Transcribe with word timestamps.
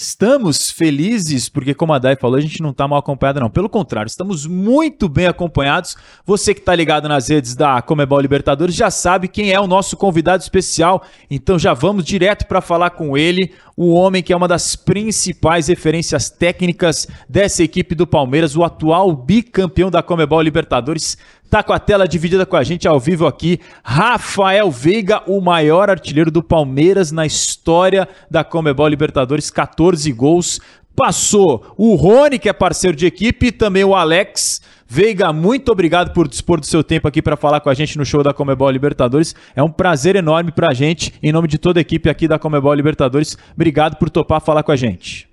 Estamos 0.00 0.70
felizes 0.70 1.50
porque, 1.50 1.74
como 1.74 1.92
a 1.92 1.98
Dai 1.98 2.16
falou, 2.16 2.38
a 2.38 2.40
gente 2.40 2.62
não 2.62 2.70
está 2.70 2.88
mal 2.88 3.00
acompanhado, 3.00 3.38
não. 3.38 3.50
Pelo 3.50 3.68
contrário, 3.68 4.08
estamos 4.08 4.46
muito 4.46 5.10
bem 5.10 5.26
acompanhados. 5.26 5.94
Você 6.24 6.54
que 6.54 6.60
está 6.60 6.74
ligado 6.74 7.06
nas 7.06 7.28
redes 7.28 7.54
da 7.54 7.82
Comebol 7.82 8.18
Libertadores 8.18 8.74
já 8.74 8.90
sabe 8.90 9.28
quem 9.28 9.52
é 9.52 9.60
o 9.60 9.66
nosso 9.66 9.98
convidado 9.98 10.42
especial. 10.42 11.02
Então 11.30 11.58
já 11.58 11.74
vamos 11.74 12.02
direto 12.02 12.46
para 12.46 12.62
falar 12.62 12.88
com 12.90 13.14
ele, 13.14 13.52
o 13.76 13.92
homem 13.92 14.22
que 14.22 14.32
é 14.32 14.36
uma 14.36 14.48
das 14.48 14.74
principais 14.74 15.68
referências 15.68 16.30
técnicas 16.30 17.06
dessa 17.28 17.62
equipe 17.62 17.94
do 17.94 18.06
Palmeiras, 18.06 18.56
o 18.56 18.64
atual 18.64 19.14
bicampeão 19.14 19.90
da 19.90 20.02
Comebol 20.02 20.40
Libertadores. 20.40 21.18
Tá 21.50 21.64
com 21.64 21.72
a 21.72 21.80
tela 21.80 22.06
dividida 22.06 22.46
com 22.46 22.56
a 22.56 22.62
gente 22.62 22.86
ao 22.86 23.00
vivo 23.00 23.26
aqui. 23.26 23.58
Rafael 23.82 24.70
Veiga, 24.70 25.20
o 25.26 25.40
maior 25.40 25.90
artilheiro 25.90 26.30
do 26.30 26.44
Palmeiras 26.44 27.10
na 27.10 27.26
história 27.26 28.08
da 28.30 28.44
Comebol 28.44 28.86
Libertadores, 28.86 29.50
14 29.50 30.12
gols. 30.12 30.60
Passou 30.94 31.74
o 31.76 31.96
Rony, 31.96 32.38
que 32.38 32.48
é 32.48 32.52
parceiro 32.52 32.96
de 32.96 33.04
equipe, 33.04 33.46
e 33.46 33.52
também 33.52 33.82
o 33.82 33.96
Alex. 33.96 34.62
Veiga, 34.86 35.32
muito 35.32 35.72
obrigado 35.72 36.12
por 36.12 36.28
dispor 36.28 36.60
do 36.60 36.66
seu 36.66 36.84
tempo 36.84 37.08
aqui 37.08 37.20
para 37.20 37.36
falar 37.36 37.58
com 37.60 37.68
a 37.68 37.74
gente 37.74 37.98
no 37.98 38.04
show 38.04 38.22
da 38.22 38.32
Comebol 38.32 38.70
Libertadores. 38.70 39.34
É 39.56 39.62
um 39.62 39.70
prazer 39.70 40.14
enorme 40.14 40.52
para 40.52 40.68
a 40.70 40.74
gente, 40.74 41.12
em 41.20 41.32
nome 41.32 41.48
de 41.48 41.58
toda 41.58 41.80
a 41.80 41.82
equipe 41.82 42.08
aqui 42.08 42.28
da 42.28 42.38
Comebol 42.38 42.74
Libertadores. 42.74 43.36
Obrigado 43.54 43.96
por 43.96 44.08
topar 44.08 44.40
falar 44.40 44.62
com 44.62 44.70
a 44.70 44.76
gente. 44.76 45.29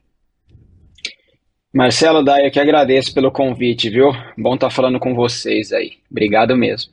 Marcelo 1.78 2.24
Daia, 2.24 2.50
que 2.50 2.60
agradeço 2.60 3.14
pelo 3.14 3.32
convite, 3.32 3.88
viu? 3.88 4.12
Bom 4.36 4.56
estar 4.56 4.70
tá 4.70 4.74
falando 4.74 5.00
com 5.00 5.14
vocês 5.14 5.72
aí. 5.72 5.92
Obrigado 6.10 6.58
mesmo. 6.58 6.92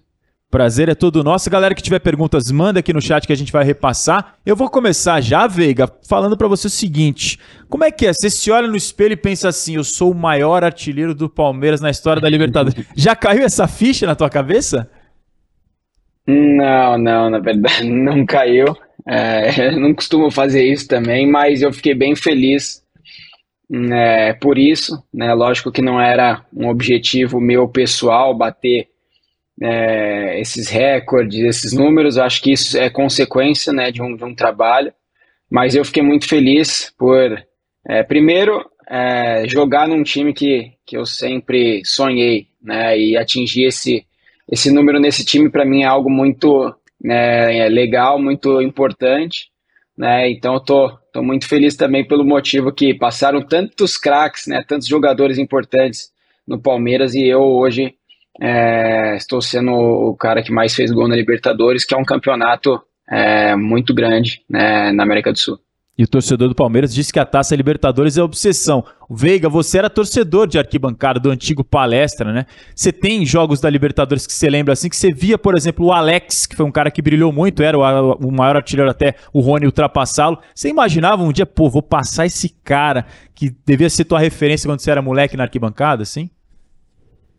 Prazer 0.51 0.91
é 0.91 0.95
todo 0.95 1.25
nosso. 1.25 1.49
Galera 1.49 1.75
que 1.75 1.83
tiver 1.83 2.01
perguntas, 2.01 2.51
manda 2.51 2.81
aqui 2.81 2.93
no 2.93 3.01
chat 3.01 3.27
que 3.27 3.33
a 3.33 3.37
gente 3.37 3.51
vai 3.51 3.65
repassar. 3.65 4.35
Eu 4.45 4.55
vou 4.55 4.69
começar 4.69 5.23
já, 5.23 5.47
Veiga, 5.47 5.91
falando 6.07 6.37
para 6.37 6.49
você 6.49 6.67
o 6.67 6.71
seguinte: 6.71 7.39
como 7.67 7.83
é 7.83 7.91
que 7.91 8.07
é? 8.07 8.13
Você 8.13 8.29
se 8.29 8.51
olha 8.51 8.69
no 8.69 8.77
espelho 8.77 9.15
e 9.15 9.17
pensa 9.17 9.49
assim: 9.49 9.77
eu 9.77 9.85
sou 9.85 10.13
o 10.13 10.15
maior 10.15 10.63
artilheiro 10.63 11.15
do 11.15 11.31
Palmeiras 11.31 11.81
na 11.81 11.89
história 11.89 12.21
da 12.21 12.29
Libertadores. 12.29 12.87
já 12.95 13.17
caiu 13.17 13.43
essa 13.43 13.67
ficha 13.67 14.07
na 14.07 14.15
tua 14.15 14.29
cabeça? 14.29 14.91
Não, 16.27 16.99
não, 16.99 17.31
na 17.31 17.39
verdade 17.39 17.85
não 17.89 18.27
caiu. 18.27 18.67
É, 19.09 19.71
não 19.77 19.95
costumo 19.95 20.31
fazer 20.31 20.63
isso 20.63 20.87
também, 20.87 21.27
mas 21.27 21.63
eu 21.63 21.73
fiquei 21.73 21.95
bem 21.95 22.15
feliz 22.15 22.84
é, 23.73 24.35
por 24.35 24.59
isso, 24.59 25.03
né, 25.13 25.33
lógico 25.33 25.73
que 25.73 25.81
não 25.81 26.01
era 26.01 26.45
um 26.53 26.69
objetivo 26.69 27.41
meu 27.41 27.67
pessoal 27.69 28.37
bater 28.37 28.89
é, 29.63 30.41
esses 30.41 30.69
recordes, 30.69 31.41
esses 31.41 31.73
números, 31.73 32.19
acho 32.19 32.43
que 32.43 32.53
isso 32.53 32.77
é 32.77 32.91
consequência 32.91 33.73
né, 33.73 33.91
de, 33.91 34.03
um, 34.03 34.17
de 34.17 34.25
um 34.25 34.35
trabalho, 34.35 34.93
mas 35.51 35.75
eu 35.75 35.85
fiquei 35.85 36.03
muito 36.03 36.29
feliz 36.29 36.93
por, 36.99 37.43
é, 37.89 38.03
primeiro, 38.03 38.69
é, 38.89 39.49
jogar 39.49 39.89
num 39.89 40.03
time 40.03 40.35
que, 40.35 40.73
que 40.85 40.97
eu 40.97 41.07
sempre 41.07 41.83
sonhei, 41.85 42.49
né, 42.63 42.99
e 42.99 43.17
atingir 43.17 43.65
esse, 43.65 44.05
esse 44.51 44.71
número 44.71 45.01
nesse 45.01 45.25
time 45.25 45.51
para 45.51 45.65
mim 45.65 45.83
é 45.83 45.87
algo 45.87 46.11
muito 46.11 46.75
né, 47.01 47.69
legal, 47.69 48.21
muito 48.21 48.61
importante, 48.61 49.49
né, 49.97 50.31
então 50.31 50.55
eu 50.55 50.61
tô 50.61 51.04
Estou 51.15 51.23
muito 51.23 51.47
feliz 51.47 51.77
também 51.77 52.05
pelo 52.05 52.25
motivo 52.25 52.73
que 52.73 52.93
passaram 52.93 53.41
tantos 53.41 53.97
craques, 53.97 54.49
né, 54.49 54.65
tantos 54.67 54.89
jogadores 54.89 55.39
importantes 55.39 56.11
no 56.45 56.61
Palmeiras 56.61 57.15
e 57.15 57.23
eu 57.23 57.41
hoje 57.41 57.95
é, 58.43 59.15
estou 59.15 59.41
sendo 59.41 59.71
o 59.71 60.17
cara 60.17 60.43
que 60.43 60.51
mais 60.51 60.75
fez 60.75 60.91
gol 60.91 61.07
na 61.07 61.15
Libertadores, 61.15 61.85
que 61.85 61.95
é 61.95 61.97
um 61.97 62.05
campeonato 62.05 62.83
é, 63.09 63.55
muito 63.55 63.95
grande 63.95 64.43
né, 64.51 64.91
na 64.91 65.05
América 65.05 65.31
do 65.31 65.39
Sul. 65.39 65.61
E 65.97 66.03
o 66.03 66.09
torcedor 66.09 66.49
do 66.49 66.57
Palmeiras 66.57 66.93
disse 66.93 67.13
que 67.13 67.21
a 67.21 67.25
Taça 67.25 67.55
Libertadores 67.55 68.19
é 68.19 68.23
obsessão. 68.23 68.85
Veiga, 69.09 69.49
você 69.49 69.79
era 69.79 69.89
torcedor 69.89 70.49
de 70.49 70.59
arquibancada 70.59 71.21
do 71.21 71.31
antigo 71.31 71.63
Palestra, 71.63 72.33
né? 72.33 72.47
Você 72.75 72.93
tem 72.93 73.25
jogos 73.25 73.61
da 73.61 73.71
Libertadores 73.71 74.27
que 74.27 74.33
você 74.33 74.51
lembra 74.51 74.73
assim, 74.73 74.89
que 74.89 74.97
você 74.97 75.13
via, 75.13 75.39
por 75.39 75.57
exemplo, 75.57 75.87
o 75.87 75.93
Alex, 75.93 76.47
que 76.47 76.57
foi 76.57 76.67
um 76.67 76.73
cara 76.73 76.91
que 76.91 77.01
brilhou 77.01 77.31
muito, 77.33 77.63
era 77.63 77.79
o, 77.79 78.33
maior 78.33 78.57
artilheiro 78.57 78.91
até 78.91 79.15
o 79.33 79.41
Rony 79.41 79.67
ultrapassá-lo. 79.67 80.39
Você 80.53 80.69
imaginava 80.69 81.23
um 81.23 81.31
dia, 81.33 81.47
pô, 81.47 81.71
vou 81.71 81.83
passar 81.83 82.27
esse 82.27 82.49
cara 82.49 83.07
que 83.33 83.55
devia 83.65 83.89
ser 83.89 84.05
tua 84.05 84.19
referência 84.19 84.69
quando 84.69 84.81
você 84.81 84.91
era 84.91 85.01
moleque 85.01 85.37
na 85.37 85.45
arquibancada, 85.45 86.03
assim? 86.03 86.29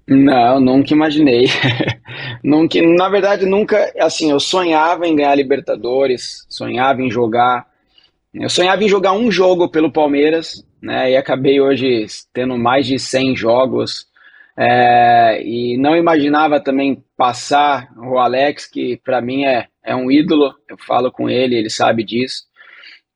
Não, 0.08 0.62
nunca 0.62 0.94
imaginei. 0.94 1.50
nunca, 2.42 2.82
na 2.82 3.10
verdade, 3.10 3.46
nunca, 3.46 3.92
assim, 4.00 4.32
eu 4.32 4.40
sonhava 4.40 5.06
em 5.06 5.16
ganhar 5.16 5.36
Libertadores, 5.36 6.46
sonhava 6.48 7.02
em 7.02 7.12
jogar 7.12 7.75
eu 8.36 8.50
sonhava 8.50 8.84
em 8.84 8.90
jogar 8.90 9.14
um 9.14 9.32
jogo 9.32 9.70
pelo 9.70 9.92
Palmeiras, 9.92 10.66
né? 10.82 11.12
E 11.12 11.18
acabei 11.18 11.62
hoje 11.62 12.06
tendo 12.34 12.58
mais 12.58 12.86
de 12.86 13.00
100 13.00 13.36
jogos. 13.36 14.08
É, 14.58 15.42
e 15.44 15.78
não 15.78 15.96
imaginava 15.96 16.60
também 16.60 17.04
passar 17.18 17.90
o 17.98 18.18
Alex, 18.18 18.68
que 18.68 18.98
para 19.04 19.22
mim 19.22 19.46
é, 19.46 19.68
é 19.84 19.96
um 19.96 20.12
ídolo. 20.12 20.54
Eu 20.70 20.78
falo 20.78 21.12
com 21.12 21.30
ele, 21.30 21.56
ele 21.56 21.70
sabe 21.70 22.04
disso. 22.04 22.44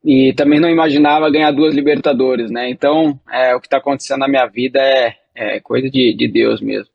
E 0.04 0.34
também 0.34 0.60
não 0.60 0.70
imaginava 0.70 1.30
ganhar 1.30 1.52
duas 1.52 1.76
Libertadores, 1.76 2.50
né? 2.50 2.70
Então, 2.70 3.20
é, 3.30 3.54
o 3.54 3.60
que 3.60 3.68
está 3.68 3.78
acontecendo 3.78 4.20
na 4.20 4.28
minha 4.28 4.46
vida 4.46 4.80
é, 4.80 5.16
é 5.36 5.60
coisa 5.60 5.90
de, 5.90 6.16
de 6.16 6.28
Deus 6.28 6.62
mesmo. 6.62 6.90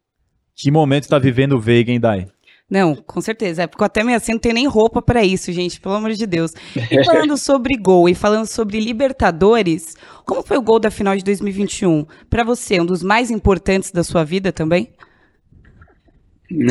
Que 0.56 0.70
momento 0.70 1.02
está 1.02 1.18
vivendo 1.18 1.54
o 1.56 1.60
Veiga, 1.60 1.92
hein, 1.92 2.00
Dai? 2.00 2.26
Não, 2.70 2.94
com 2.94 3.20
certeza. 3.20 3.62
É 3.62 3.66
porque 3.66 3.84
até 3.84 4.02
meio 4.02 4.16
assim 4.16 4.32
não 4.32 4.38
tem 4.38 4.52
nem 4.52 4.66
roupa 4.66 5.02
para 5.02 5.22
isso, 5.22 5.52
gente, 5.52 5.80
pelo 5.80 5.94
amor 5.94 6.12
de 6.12 6.26
Deus. 6.26 6.52
E 6.74 7.04
falando 7.04 7.36
sobre 7.38 7.76
gol 7.76 8.08
e 8.08 8.14
falando 8.14 8.46
sobre 8.46 8.80
Libertadores, 8.80 9.94
como 10.24 10.42
foi 10.42 10.56
o 10.56 10.62
gol 10.62 10.80
da 10.80 10.90
final 10.90 11.14
de 11.16 11.22
2021? 11.22 12.06
Para 12.30 12.42
você, 12.42 12.80
um 12.80 12.86
dos 12.86 13.02
mais 13.02 13.30
importantes 13.30 13.90
da 13.90 14.02
sua 14.02 14.24
vida 14.24 14.50
também? 14.50 14.90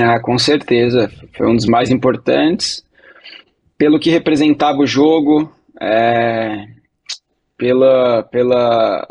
Ah, 0.02 0.20
com 0.20 0.38
certeza. 0.38 1.12
Foi 1.38 1.48
um 1.48 1.56
dos 1.56 1.66
mais 1.66 1.92
importantes. 1.92 2.84
Pelo 3.78 4.00
que 4.00 4.10
representava 4.10 4.80
o 4.80 4.88
jogo, 4.88 5.52
é, 5.80 6.68
pela, 7.58 8.24
pela, 8.24 9.08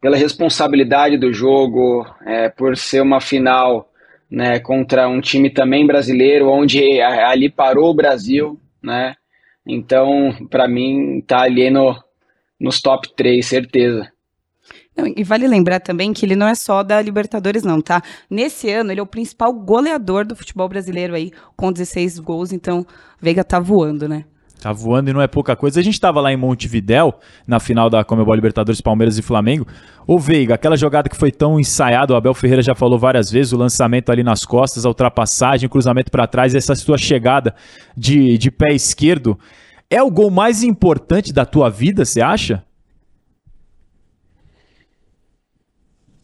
pela 0.00 0.16
responsabilidade 0.16 1.18
do 1.18 1.32
jogo, 1.32 2.06
é, 2.24 2.48
por 2.48 2.76
ser 2.76 3.02
uma 3.02 3.20
final 3.20 3.91
né, 4.32 4.58
contra 4.58 5.06
um 5.06 5.20
time 5.20 5.50
também 5.50 5.86
brasileiro, 5.86 6.48
onde 6.48 7.02
ali 7.02 7.50
parou 7.50 7.90
o 7.90 7.94
Brasil, 7.94 8.58
né? 8.82 9.14
Então, 9.66 10.34
para 10.48 10.66
mim, 10.66 11.22
tá 11.26 11.42
ali 11.42 11.68
no, 11.70 11.94
nos 12.58 12.80
top 12.80 13.14
3, 13.14 13.44
certeza. 13.44 14.10
Não, 14.96 15.06
e 15.06 15.22
vale 15.22 15.46
lembrar 15.46 15.80
também 15.80 16.14
que 16.14 16.24
ele 16.24 16.34
não 16.34 16.48
é 16.48 16.54
só 16.54 16.82
da 16.82 17.00
Libertadores, 17.02 17.62
não, 17.62 17.82
tá? 17.82 18.02
Nesse 18.30 18.70
ano, 18.70 18.90
ele 18.90 19.00
é 19.00 19.02
o 19.02 19.06
principal 19.06 19.52
goleador 19.52 20.24
do 20.24 20.34
futebol 20.34 20.66
brasileiro 20.66 21.14
aí, 21.14 21.30
com 21.54 21.70
16 21.70 22.18
gols, 22.18 22.52
então 22.52 22.86
Veiga 23.20 23.44
tá 23.44 23.60
voando, 23.60 24.08
né? 24.08 24.24
Tá 24.62 24.72
voando 24.72 25.10
e 25.10 25.12
não 25.12 25.20
é 25.20 25.26
pouca 25.26 25.56
coisa. 25.56 25.80
A 25.80 25.82
gente 25.82 25.94
estava 25.94 26.20
lá 26.20 26.32
em 26.32 26.36
Montevidéu, 26.36 27.18
na 27.44 27.58
final 27.58 27.90
da 27.90 28.04
Comebol 28.04 28.32
Libertadores 28.32 28.80
Palmeiras 28.80 29.18
e 29.18 29.22
Flamengo. 29.22 29.66
Ô 30.06 30.20
Veiga, 30.20 30.54
aquela 30.54 30.76
jogada 30.76 31.08
que 31.08 31.16
foi 31.16 31.32
tão 31.32 31.58
ensaiada, 31.58 32.12
o 32.12 32.16
Abel 32.16 32.32
Ferreira 32.32 32.62
já 32.62 32.72
falou 32.72 32.96
várias 32.96 33.28
vezes, 33.28 33.52
o 33.52 33.56
lançamento 33.56 34.12
ali 34.12 34.22
nas 34.22 34.44
costas, 34.44 34.86
a 34.86 34.88
ultrapassagem, 34.88 35.66
o 35.66 35.70
cruzamento 35.70 36.12
para 36.12 36.28
trás, 36.28 36.54
essa 36.54 36.76
sua 36.76 36.96
chegada 36.96 37.56
de, 37.96 38.38
de 38.38 38.52
pé 38.52 38.72
esquerdo. 38.72 39.36
É 39.90 40.00
o 40.00 40.12
gol 40.12 40.30
mais 40.30 40.62
importante 40.62 41.32
da 41.32 41.44
tua 41.44 41.68
vida, 41.68 42.04
você 42.04 42.20
acha? 42.20 42.64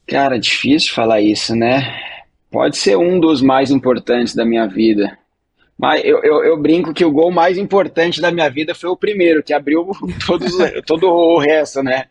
Cara, 0.07 0.39
difícil 0.39 0.95
falar 0.95 1.21
isso, 1.21 1.57
né? 1.57 1.93
Pode 2.53 2.77
ser 2.77 2.97
um 2.97 3.19
dos 3.19 3.43
mais 3.43 3.73
importantes 3.73 4.33
da 4.33 4.45
minha 4.45 4.69
vida. 4.69 5.19
Mas 5.79 6.05
eu, 6.05 6.21
eu, 6.25 6.45
eu, 6.45 6.57
brinco 6.57 6.93
que 6.93 7.05
o 7.05 7.13
gol 7.13 7.31
mais 7.31 7.57
importante 7.57 8.21
da 8.21 8.33
minha 8.33 8.51
vida 8.51 8.75
foi 8.75 8.91
o 8.91 8.97
primeiro, 8.97 9.45
que 9.45 9.53
abriu 9.53 9.89
todos, 10.27 10.53
todo 10.85 11.07
o 11.07 11.39
resto, 11.39 11.83
né? 11.83 12.07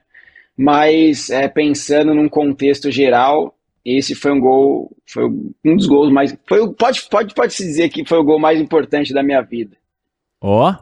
Mas 0.57 1.29
é, 1.29 1.47
pensando 1.49 2.13
num 2.13 2.29
contexto 2.29 2.89
geral, 2.89 3.53
esse 3.85 4.15
foi 4.15 4.31
um 4.31 4.39
gol, 4.39 4.95
foi 5.05 5.25
um 5.25 5.75
dos 5.75 5.85
gols 5.85 6.11
mais. 6.11 6.35
Foi, 6.47 6.73
pode, 6.73 7.07
pode, 7.09 7.33
pode 7.35 7.53
se 7.53 7.63
dizer 7.63 7.89
que 7.89 8.05
foi 8.05 8.17
o 8.17 8.23
gol 8.23 8.39
mais 8.39 8.59
importante 8.59 9.13
da 9.13 9.21
minha 9.21 9.41
vida. 9.41 9.75
Ó, 10.41 10.71
oh, 10.71 10.75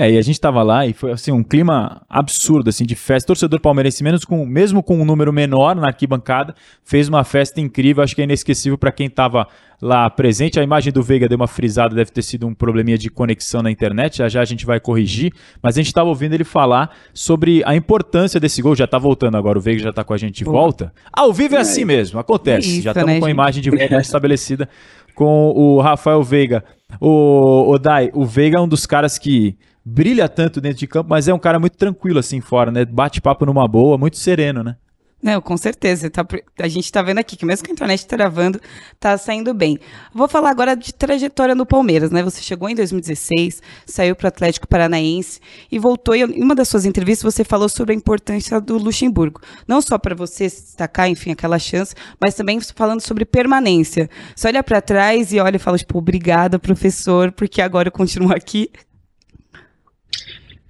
é, 0.00 0.12
e 0.12 0.16
a 0.16 0.22
gente 0.22 0.40
tava 0.40 0.62
lá 0.62 0.86
e 0.86 0.94
foi 0.94 1.12
assim 1.12 1.30
um 1.30 1.42
clima 1.42 2.00
absurdo 2.08 2.70
assim 2.70 2.86
de 2.86 2.94
festa. 2.94 3.26
Torcedor 3.26 3.60
palmeirense 3.60 4.02
menos 4.02 4.24
com 4.24 4.46
mesmo 4.46 4.82
com 4.82 4.98
um 4.98 5.04
número 5.04 5.30
menor 5.30 5.76
na 5.76 5.88
arquibancada, 5.88 6.54
fez 6.82 7.06
uma 7.06 7.22
festa 7.22 7.60
incrível, 7.60 8.02
acho 8.02 8.14
que 8.14 8.22
é 8.22 8.24
inesquecível 8.24 8.78
para 8.78 8.90
quem 8.90 9.10
tava 9.10 9.46
lá 9.80 10.08
presente. 10.08 10.58
A 10.58 10.62
imagem 10.62 10.90
do 10.90 11.02
Veiga 11.02 11.28
deu 11.28 11.36
uma 11.36 11.46
frisada, 11.46 11.94
deve 11.94 12.10
ter 12.10 12.22
sido 12.22 12.46
um 12.46 12.54
probleminha 12.54 12.96
de 12.96 13.10
conexão 13.10 13.62
na 13.62 13.70
internet, 13.70 14.16
já 14.16 14.28
já 14.30 14.40
a 14.40 14.44
gente 14.46 14.64
vai 14.64 14.80
corrigir, 14.80 15.34
mas 15.62 15.74
a 15.74 15.80
gente 15.82 15.88
estava 15.88 16.08
ouvindo 16.08 16.32
ele 16.32 16.44
falar 16.44 16.96
sobre 17.12 17.62
a 17.66 17.76
importância 17.76 18.40
desse 18.40 18.62
gol. 18.62 18.74
Já 18.74 18.86
tá 18.86 18.96
voltando 18.96 19.36
agora, 19.36 19.58
o 19.58 19.60
Veiga 19.60 19.82
já 19.82 19.92
tá 19.92 20.02
com 20.02 20.14
a 20.14 20.16
gente 20.16 20.36
de 20.36 20.44
volta. 20.44 20.94
Ao 21.12 21.30
vivo 21.30 21.56
é, 21.56 21.58
é 21.58 21.60
assim 21.60 21.84
mesmo, 21.84 22.18
acontece. 22.18 22.70
Isso, 22.70 22.82
já 22.84 22.92
estamos 22.92 23.12
né, 23.12 23.20
com 23.20 23.26
a 23.26 23.30
imagem 23.30 23.62
de 23.62 23.68
volta 23.68 23.96
estabelecida 24.00 24.66
com 25.14 25.50
o 25.50 25.78
Rafael 25.78 26.22
Veiga. 26.22 26.64
O, 26.98 27.70
o 27.70 27.78
Dai, 27.78 28.10
o 28.14 28.24
Veiga 28.24 28.56
é 28.56 28.60
um 28.62 28.66
dos 28.66 28.86
caras 28.86 29.18
que 29.18 29.58
brilha 29.90 30.28
tanto 30.28 30.60
dentro 30.60 30.78
de 30.78 30.86
campo, 30.86 31.10
mas 31.10 31.28
é 31.28 31.34
um 31.34 31.38
cara 31.38 31.58
muito 31.58 31.76
tranquilo 31.76 32.18
assim 32.18 32.40
fora, 32.40 32.70
né? 32.70 32.84
Bate 32.84 33.20
papo 33.20 33.44
numa 33.44 33.66
boa, 33.66 33.98
muito 33.98 34.16
sereno, 34.16 34.62
né? 34.62 34.76
Não, 35.22 35.38
com 35.42 35.54
certeza. 35.56 36.08
Tá, 36.08 36.26
a 36.58 36.68
gente 36.68 36.86
está 36.86 37.02
vendo 37.02 37.18
aqui 37.18 37.36
que 37.36 37.44
mesmo 37.44 37.66
com 37.66 37.72
a 37.72 37.74
internet 37.74 38.06
travando, 38.06 38.58
tá 38.98 39.18
saindo 39.18 39.52
bem. 39.52 39.78
Vou 40.14 40.26
falar 40.26 40.50
agora 40.50 40.74
de 40.74 40.94
trajetória 40.94 41.54
no 41.54 41.66
Palmeiras, 41.66 42.10
né? 42.10 42.22
Você 42.22 42.40
chegou 42.40 42.70
em 42.70 42.74
2016, 42.74 43.62
saiu 43.84 44.16
para 44.16 44.26
o 44.26 44.28
Atlético 44.28 44.66
Paranaense 44.66 45.38
e 45.70 45.78
voltou. 45.78 46.16
E 46.16 46.22
em 46.22 46.42
uma 46.42 46.54
das 46.54 46.68
suas 46.68 46.86
entrevistas 46.86 47.34
você 47.34 47.44
falou 47.44 47.68
sobre 47.68 47.92
a 47.92 47.96
importância 47.96 48.58
do 48.60 48.78
Luxemburgo. 48.78 49.42
Não 49.68 49.82
só 49.82 49.98
para 49.98 50.14
você 50.14 50.44
destacar, 50.44 51.10
enfim, 51.10 51.32
aquela 51.32 51.58
chance, 51.58 51.94
mas 52.18 52.34
também 52.34 52.58
falando 52.74 53.02
sobre 53.02 53.26
permanência. 53.26 54.08
Você 54.34 54.48
olha 54.48 54.62
para 54.62 54.80
trás 54.80 55.34
e 55.34 55.40
olha 55.40 55.56
e 55.56 55.58
fala, 55.60 55.76
tipo, 55.76 55.98
obrigada, 55.98 56.58
professor, 56.58 57.30
porque 57.30 57.60
agora 57.60 57.88
eu 57.88 57.92
continuo 57.92 58.32
aqui. 58.32 58.70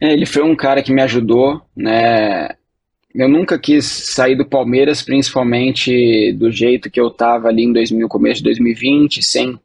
É, 0.01 0.13
ele 0.13 0.25
foi 0.25 0.43
um 0.43 0.57
cara 0.57 0.83
que 0.83 0.93
me 0.93 1.03
ajudou, 1.03 1.61
né? 1.77 2.49
Eu 3.15 3.29
nunca 3.29 3.59
quis 3.59 3.85
sair 3.85 4.37
do 4.37 4.47
Palmeiras, 4.47 5.03
principalmente 5.03 6.33
do 6.35 6.51
jeito 6.51 6.91
que 6.91 7.01
eu 7.01 7.09
estava 7.09 7.49
ali 7.49 7.65
em 7.65 7.73
2000, 7.73 8.09
começo 8.09 8.39
de 8.39 8.45
2020, 8.45 9.23
sem 9.23 9.59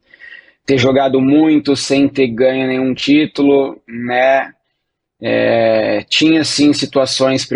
ter 0.66 0.78
jogado 0.78 1.20
muito, 1.20 1.76
sem 1.76 2.08
ter 2.08 2.26
ganho 2.26 2.66
nenhum 2.66 2.92
título, 2.92 3.80
né? 3.88 4.52
É, 5.22 6.04
tinha 6.08 6.44
sim 6.44 6.72
situações 6.72 7.48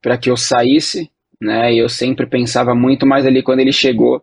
para 0.00 0.18
que 0.18 0.30
eu 0.30 0.36
saísse, 0.36 1.10
né? 1.40 1.74
Eu 1.74 1.88
sempre 1.88 2.26
pensava 2.26 2.74
muito 2.74 3.06
mais 3.06 3.26
ali 3.26 3.42
quando 3.42 3.60
ele 3.60 3.72
chegou. 3.72 4.22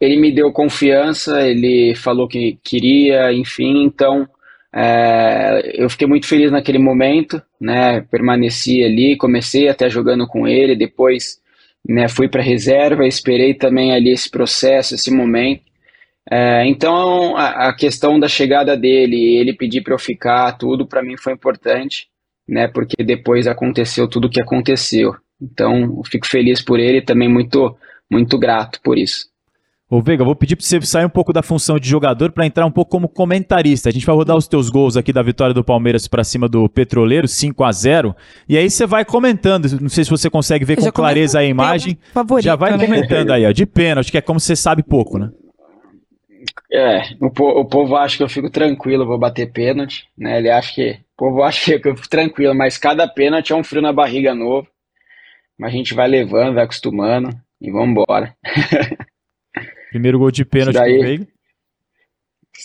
Ele 0.00 0.16
me 0.16 0.32
deu 0.32 0.52
confiança, 0.52 1.42
ele 1.42 1.94
falou 1.96 2.28
que 2.28 2.58
queria, 2.62 3.32
enfim, 3.32 3.84
então 3.84 4.28
é, 4.78 5.72
eu 5.74 5.88
fiquei 5.88 6.06
muito 6.06 6.26
feliz 6.26 6.52
naquele 6.52 6.78
momento, 6.78 7.42
né? 7.58 8.02
Permaneci 8.10 8.84
ali, 8.84 9.16
comecei 9.16 9.70
até 9.70 9.88
jogando 9.88 10.26
com 10.26 10.46
ele, 10.46 10.76
depois 10.76 11.40
né, 11.88 12.08
fui 12.08 12.28
para 12.28 12.42
reserva, 12.42 13.06
esperei 13.06 13.54
também 13.54 13.94
ali 13.94 14.10
esse 14.10 14.30
processo, 14.30 14.94
esse 14.94 15.10
momento. 15.10 15.62
É, 16.30 16.66
então 16.66 17.36
a, 17.38 17.68
a, 17.68 17.74
questão 17.74 18.20
da 18.20 18.28
chegada 18.28 18.76
dele, 18.76 19.36
ele 19.36 19.54
pedir 19.54 19.82
para 19.82 19.94
eu 19.94 19.98
ficar, 19.98 20.52
tudo 20.58 20.86
para 20.86 21.02
mim 21.02 21.16
foi 21.16 21.32
importante, 21.32 22.08
né? 22.46 22.68
Porque 22.68 23.02
depois 23.02 23.46
aconteceu 23.46 24.06
tudo 24.06 24.26
o 24.26 24.30
que 24.30 24.42
aconteceu. 24.42 25.14
Então 25.40 26.02
fico 26.04 26.26
feliz 26.26 26.62
por 26.62 26.78
ele, 26.78 27.00
também 27.00 27.28
muito 27.30 27.74
muito 28.10 28.38
grato 28.38 28.78
por 28.82 28.98
isso. 28.98 29.26
Ô 29.88 30.02
Veiga, 30.02 30.24
vou 30.24 30.34
pedir 30.34 30.56
para 30.56 30.66
você 30.66 30.80
sair 30.82 31.04
um 31.04 31.08
pouco 31.08 31.32
da 31.32 31.44
função 31.44 31.78
de 31.78 31.88
jogador 31.88 32.32
para 32.32 32.44
entrar 32.44 32.66
um 32.66 32.72
pouco 32.72 32.90
como 32.90 33.08
comentarista. 33.08 33.88
A 33.88 33.92
gente 33.92 34.04
vai 34.04 34.16
rodar 34.16 34.36
os 34.36 34.48
teus 34.48 34.68
gols 34.68 34.96
aqui 34.96 35.12
da 35.12 35.22
vitória 35.22 35.54
do 35.54 35.62
Palmeiras 35.62 36.08
para 36.08 36.24
cima 36.24 36.48
do 36.48 36.68
Petroleiro, 36.68 37.28
5 37.28 37.62
a 37.62 37.70
0 37.70 38.16
E 38.48 38.58
aí 38.58 38.68
você 38.68 38.84
vai 38.84 39.04
comentando. 39.04 39.68
Não 39.80 39.88
sei 39.88 40.02
se 40.02 40.10
você 40.10 40.28
consegue 40.28 40.64
ver 40.64 40.76
com 40.76 40.90
clareza 40.90 41.38
a 41.38 41.44
imagem. 41.44 41.96
Favorito, 42.12 42.44
Já 42.44 42.56
vai 42.56 42.76
né? 42.76 42.84
comentando 42.84 43.30
aí, 43.30 43.46
ó, 43.46 43.52
de 43.52 43.64
pênalti, 43.64 44.10
que 44.10 44.18
é 44.18 44.20
como 44.20 44.40
você 44.40 44.56
sabe 44.56 44.82
pouco, 44.82 45.20
né? 45.20 45.30
É, 46.72 47.02
o, 47.20 47.26
o 47.26 47.64
povo 47.64 47.94
acha 47.94 48.16
que 48.16 48.24
eu 48.24 48.28
fico 48.28 48.50
tranquilo, 48.50 49.06
vou 49.06 49.18
bater 49.18 49.52
pênalti, 49.52 50.08
né? 50.18 50.38
Ele 50.38 50.50
acha 50.50 50.74
que. 50.74 50.98
O 51.14 51.16
povo 51.16 51.42
acha 51.44 51.78
que 51.78 51.88
eu 51.88 51.94
fico 51.94 52.08
tranquilo, 52.08 52.56
mas 52.56 52.76
cada 52.76 53.06
pênalti 53.06 53.52
é 53.52 53.56
um 53.56 53.62
frio 53.62 53.80
na 53.80 53.92
barriga 53.92 54.34
novo. 54.34 54.66
Mas 55.56 55.72
a 55.72 55.76
gente 55.76 55.94
vai 55.94 56.08
levando, 56.08 56.54
vai 56.54 56.64
acostumando 56.64 57.30
e 57.60 57.70
vamos 57.70 57.90
embora. 57.90 58.34
Primeiro 59.96 60.18
gol 60.18 60.30
de 60.30 60.44
pênalti 60.44 60.74
daí, 60.74 60.98
do 60.98 61.02
Veiga. 61.02 61.26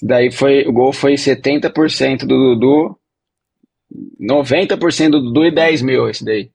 Daí 0.04 0.32
foi, 0.32 0.68
o 0.68 0.74
gol 0.74 0.92
foi 0.92 1.14
70% 1.14 2.26
do 2.26 2.56
Dudu, 2.56 3.00
90% 4.20 5.12
do 5.12 5.22
Dudu 5.22 5.46
e 5.46 5.52
10 5.52 5.82
mil 5.82 6.10
esse 6.10 6.26
daí. 6.26 6.52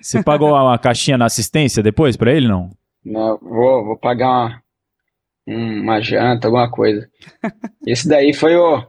Você 0.00 0.22
pagou 0.22 0.50
uma 0.50 0.78
caixinha 0.78 1.18
na 1.18 1.24
assistência 1.24 1.82
depois 1.82 2.16
para 2.16 2.32
ele, 2.32 2.46
não? 2.46 2.70
Não, 3.04 3.36
vou, 3.38 3.84
vou 3.84 3.98
pagar 3.98 4.62
uma, 5.44 5.82
uma 5.82 6.00
janta, 6.00 6.46
alguma 6.46 6.70
coisa. 6.70 7.10
Esse 7.84 8.08
daí 8.08 8.32
foi 8.32 8.54
o, 8.54 8.80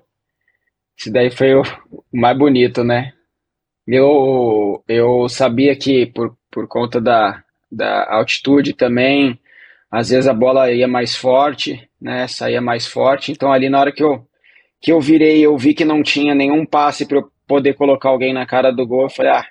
esse 1.00 1.12
daí 1.12 1.31
foi 1.31 1.56
o, 1.56 1.63
o 1.89 2.03
mais 2.12 2.38
bonito, 2.38 2.83
né? 2.83 3.12
Eu, 3.88 4.83
eu 4.88 5.27
sabia 5.27 5.75
que 5.75 6.06
por, 6.06 6.38
por 6.51 6.68
conta 6.68 7.01
da, 7.01 7.44
da 7.71 8.07
altitude 8.13 8.74
também, 8.74 9.39
às 9.94 10.10
vezes 10.10 10.28
a 10.28 10.34
bola 10.34 10.72
ia 10.72 10.88
mais 10.88 11.16
forte, 11.16 11.88
né, 12.01 12.28
saía 12.28 12.60
mais 12.60 12.88
forte, 12.88 13.31
então 13.31 13.54
ali 13.54 13.69
na 13.69 13.80
hora 13.80 13.92
que 13.92 14.04
eu, 14.04 14.25
que 14.81 14.92
eu 14.92 15.00
virei, 15.00 15.45
eu 15.45 15.56
vi 15.56 15.75
que 15.75 15.86
não 15.86 16.01
tinha 16.01 16.34
nenhum 16.34 16.66
passe 16.66 17.06
para 17.06 17.19
eu 17.19 17.30
poder 17.48 17.75
colocar 17.75 18.10
alguém 18.10 18.34
na 18.34 18.44
cara 18.44 18.72
do 18.72 18.88
gol, 18.88 19.04
eu 19.04 19.10
falei, 19.12 19.34
ah, 19.34 19.45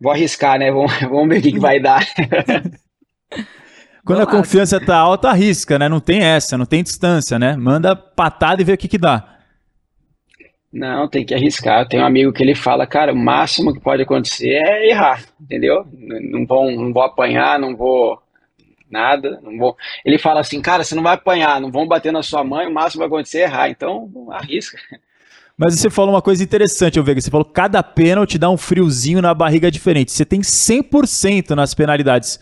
vou 0.00 0.12
arriscar, 0.12 0.56
né, 0.56 0.70
vamos, 0.70 0.92
vamos 1.02 1.28
ver 1.28 1.40
o 1.40 1.42
que, 1.42 1.50
que 1.50 1.58
vai 1.58 1.80
dar. 1.80 2.06
Quando 4.06 4.22
a 4.22 4.26
confiança 4.26 4.78
tá 4.78 4.96
alta, 4.96 5.30
arrisca, 5.30 5.80
né, 5.80 5.88
não 5.88 5.98
tem 5.98 6.22
essa, 6.22 6.56
não 6.56 6.64
tem 6.64 6.84
distância, 6.84 7.36
né, 7.36 7.56
manda 7.56 7.96
patada 7.96 8.62
e 8.62 8.64
vê 8.64 8.74
o 8.74 8.78
que 8.78 8.86
que 8.86 8.98
dá. 8.98 9.30
Não, 10.72 11.08
tem 11.08 11.24
que 11.24 11.34
arriscar. 11.34 11.86
Tem 11.88 12.00
um 12.00 12.04
amigo 12.04 12.32
que 12.32 12.42
ele 12.42 12.54
fala, 12.54 12.84
cara, 12.84 13.12
o 13.12 13.16
máximo 13.16 13.72
que 13.72 13.80
pode 13.80 14.02
acontecer 14.02 14.60
é 14.64 14.90
errar, 14.90 15.24
entendeu? 15.40 15.86
Não 15.92 16.44
vou, 16.44 16.70
não 16.70 16.92
vou 16.92 17.02
apanhar, 17.02 17.60
não 17.60 17.76
vou 17.76 18.23
nada, 18.90 19.40
não 19.42 19.56
vou. 19.58 19.76
Ele 20.04 20.18
fala 20.18 20.40
assim, 20.40 20.60
cara, 20.60 20.84
você 20.84 20.94
não 20.94 21.02
vai 21.02 21.14
apanhar, 21.14 21.60
não 21.60 21.70
vão 21.70 21.86
bater 21.86 22.12
na 22.12 22.22
sua 22.22 22.44
mãe, 22.44 22.66
o 22.66 22.74
máximo 22.74 23.00
vai 23.00 23.08
acontecer 23.08 23.38
é 23.38 23.42
errar, 23.42 23.68
então 23.68 24.10
arrisca. 24.30 24.78
Mas 25.56 25.78
você 25.78 25.88
falou 25.88 26.14
uma 26.14 26.22
coisa 26.22 26.42
interessante, 26.42 27.00
Vega. 27.00 27.20
Você 27.20 27.30
falou 27.30 27.44
que 27.44 27.52
cada 27.52 27.82
pênalti 27.82 28.38
dá 28.38 28.50
um 28.50 28.56
friozinho 28.56 29.22
na 29.22 29.32
barriga 29.32 29.70
diferente. 29.70 30.10
Você 30.10 30.24
tem 30.24 30.40
100% 30.40 31.50
nas 31.50 31.74
penalidades. 31.74 32.40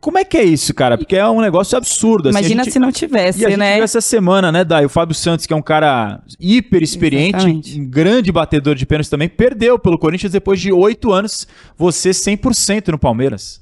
Como 0.00 0.18
é 0.18 0.24
que 0.24 0.36
é 0.36 0.44
isso, 0.44 0.72
cara? 0.72 0.96
Porque 0.96 1.16
é 1.16 1.28
um 1.28 1.40
negócio 1.40 1.76
absurdo. 1.76 2.28
Assim, 2.28 2.38
Imagina 2.38 2.64
gente... 2.64 2.72
se 2.72 2.78
não 2.78 2.92
tivesse, 2.92 3.42
e 3.42 3.46
a 3.46 3.56
né? 3.56 3.78
essa 3.78 4.00
semana, 4.00 4.52
né, 4.52 4.64
Dai? 4.64 4.84
O 4.84 4.88
Fábio 4.88 5.14
Santos, 5.14 5.46
que 5.46 5.52
é 5.52 5.56
um 5.56 5.62
cara 5.62 6.22
hiper 6.38 6.82
experiente, 6.82 7.36
Exatamente. 7.36 7.80
um 7.80 7.90
grande 7.90 8.30
batedor 8.30 8.74
de 8.74 8.86
pênaltis 8.86 9.10
também, 9.10 9.28
perdeu 9.28 9.78
pelo 9.78 9.98
Corinthians 9.98 10.32
depois 10.32 10.60
de 10.60 10.72
oito 10.72 11.12
anos. 11.12 11.46
Você 11.76 12.10
100% 12.10 12.88
no 12.88 12.98
Palmeiras. 12.98 13.60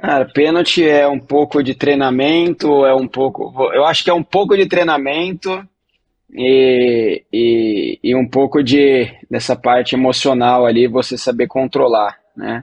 Cara, 0.00 0.26
pênalti 0.26 0.84
é 0.84 1.08
um 1.08 1.18
pouco 1.18 1.62
de 1.62 1.74
treinamento, 1.74 2.84
é 2.84 2.94
um 2.94 3.08
pouco. 3.08 3.70
Eu 3.72 3.84
acho 3.86 4.04
que 4.04 4.10
é 4.10 4.14
um 4.14 4.22
pouco 4.22 4.56
de 4.56 4.66
treinamento 4.66 5.66
e, 6.34 7.24
e, 7.32 7.98
e 8.02 8.14
um 8.14 8.28
pouco 8.28 8.62
de 8.62 9.10
dessa 9.30 9.56
parte 9.56 9.94
emocional 9.94 10.66
ali, 10.66 10.86
você 10.86 11.16
saber 11.16 11.46
controlar, 11.46 12.18
né? 12.36 12.62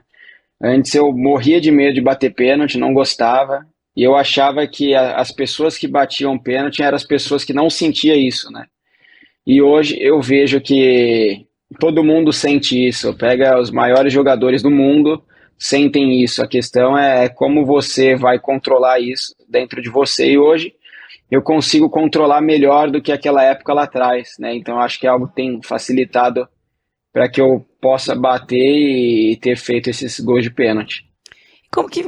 Antes 0.62 0.94
eu 0.94 1.12
morria 1.12 1.60
de 1.60 1.70
medo 1.72 1.94
de 1.94 2.00
bater 2.00 2.32
pênalti, 2.32 2.78
não 2.78 2.94
gostava, 2.94 3.66
e 3.96 4.02
eu 4.02 4.14
achava 4.14 4.66
que 4.66 4.94
a, 4.94 5.16
as 5.16 5.32
pessoas 5.32 5.76
que 5.76 5.88
batiam 5.88 6.38
pênalti 6.38 6.82
eram 6.82 6.96
as 6.96 7.04
pessoas 7.04 7.44
que 7.44 7.52
não 7.52 7.68
sentiam 7.68 8.16
isso, 8.16 8.50
né? 8.52 8.66
E 9.46 9.60
hoje 9.60 9.96
eu 10.00 10.20
vejo 10.22 10.60
que 10.60 11.46
todo 11.80 12.04
mundo 12.04 12.32
sente 12.32 12.86
isso. 12.86 13.12
Pega 13.16 13.60
os 13.60 13.70
maiores 13.70 14.12
jogadores 14.12 14.62
do 14.62 14.70
mundo, 14.70 15.22
sentem 15.58 16.22
isso. 16.22 16.42
A 16.42 16.48
questão 16.48 16.96
é 16.96 17.28
como 17.28 17.64
você 17.64 18.16
vai 18.16 18.38
controlar 18.38 19.00
isso 19.00 19.34
dentro 19.48 19.80
de 19.80 19.90
você. 19.90 20.32
E 20.32 20.38
hoje 20.38 20.74
eu 21.30 21.42
consigo 21.42 21.90
controlar 21.90 22.40
melhor 22.40 22.90
do 22.90 23.02
que 23.02 23.12
aquela 23.12 23.42
época 23.42 23.72
lá 23.72 23.84
atrás, 23.84 24.34
né? 24.38 24.54
Então 24.54 24.78
acho 24.80 25.00
que 25.00 25.06
é 25.06 25.10
algo 25.10 25.28
tem 25.28 25.60
facilitado 25.62 26.48
para 27.12 27.28
que 27.28 27.40
eu 27.40 27.64
possa 27.80 28.14
bater 28.14 28.56
e 28.56 29.36
ter 29.40 29.56
feito 29.56 29.88
esses 29.88 30.18
gols 30.20 30.42
de 30.42 30.50
pênalti. 30.50 31.04
Como 31.72 31.88
que 31.88 32.06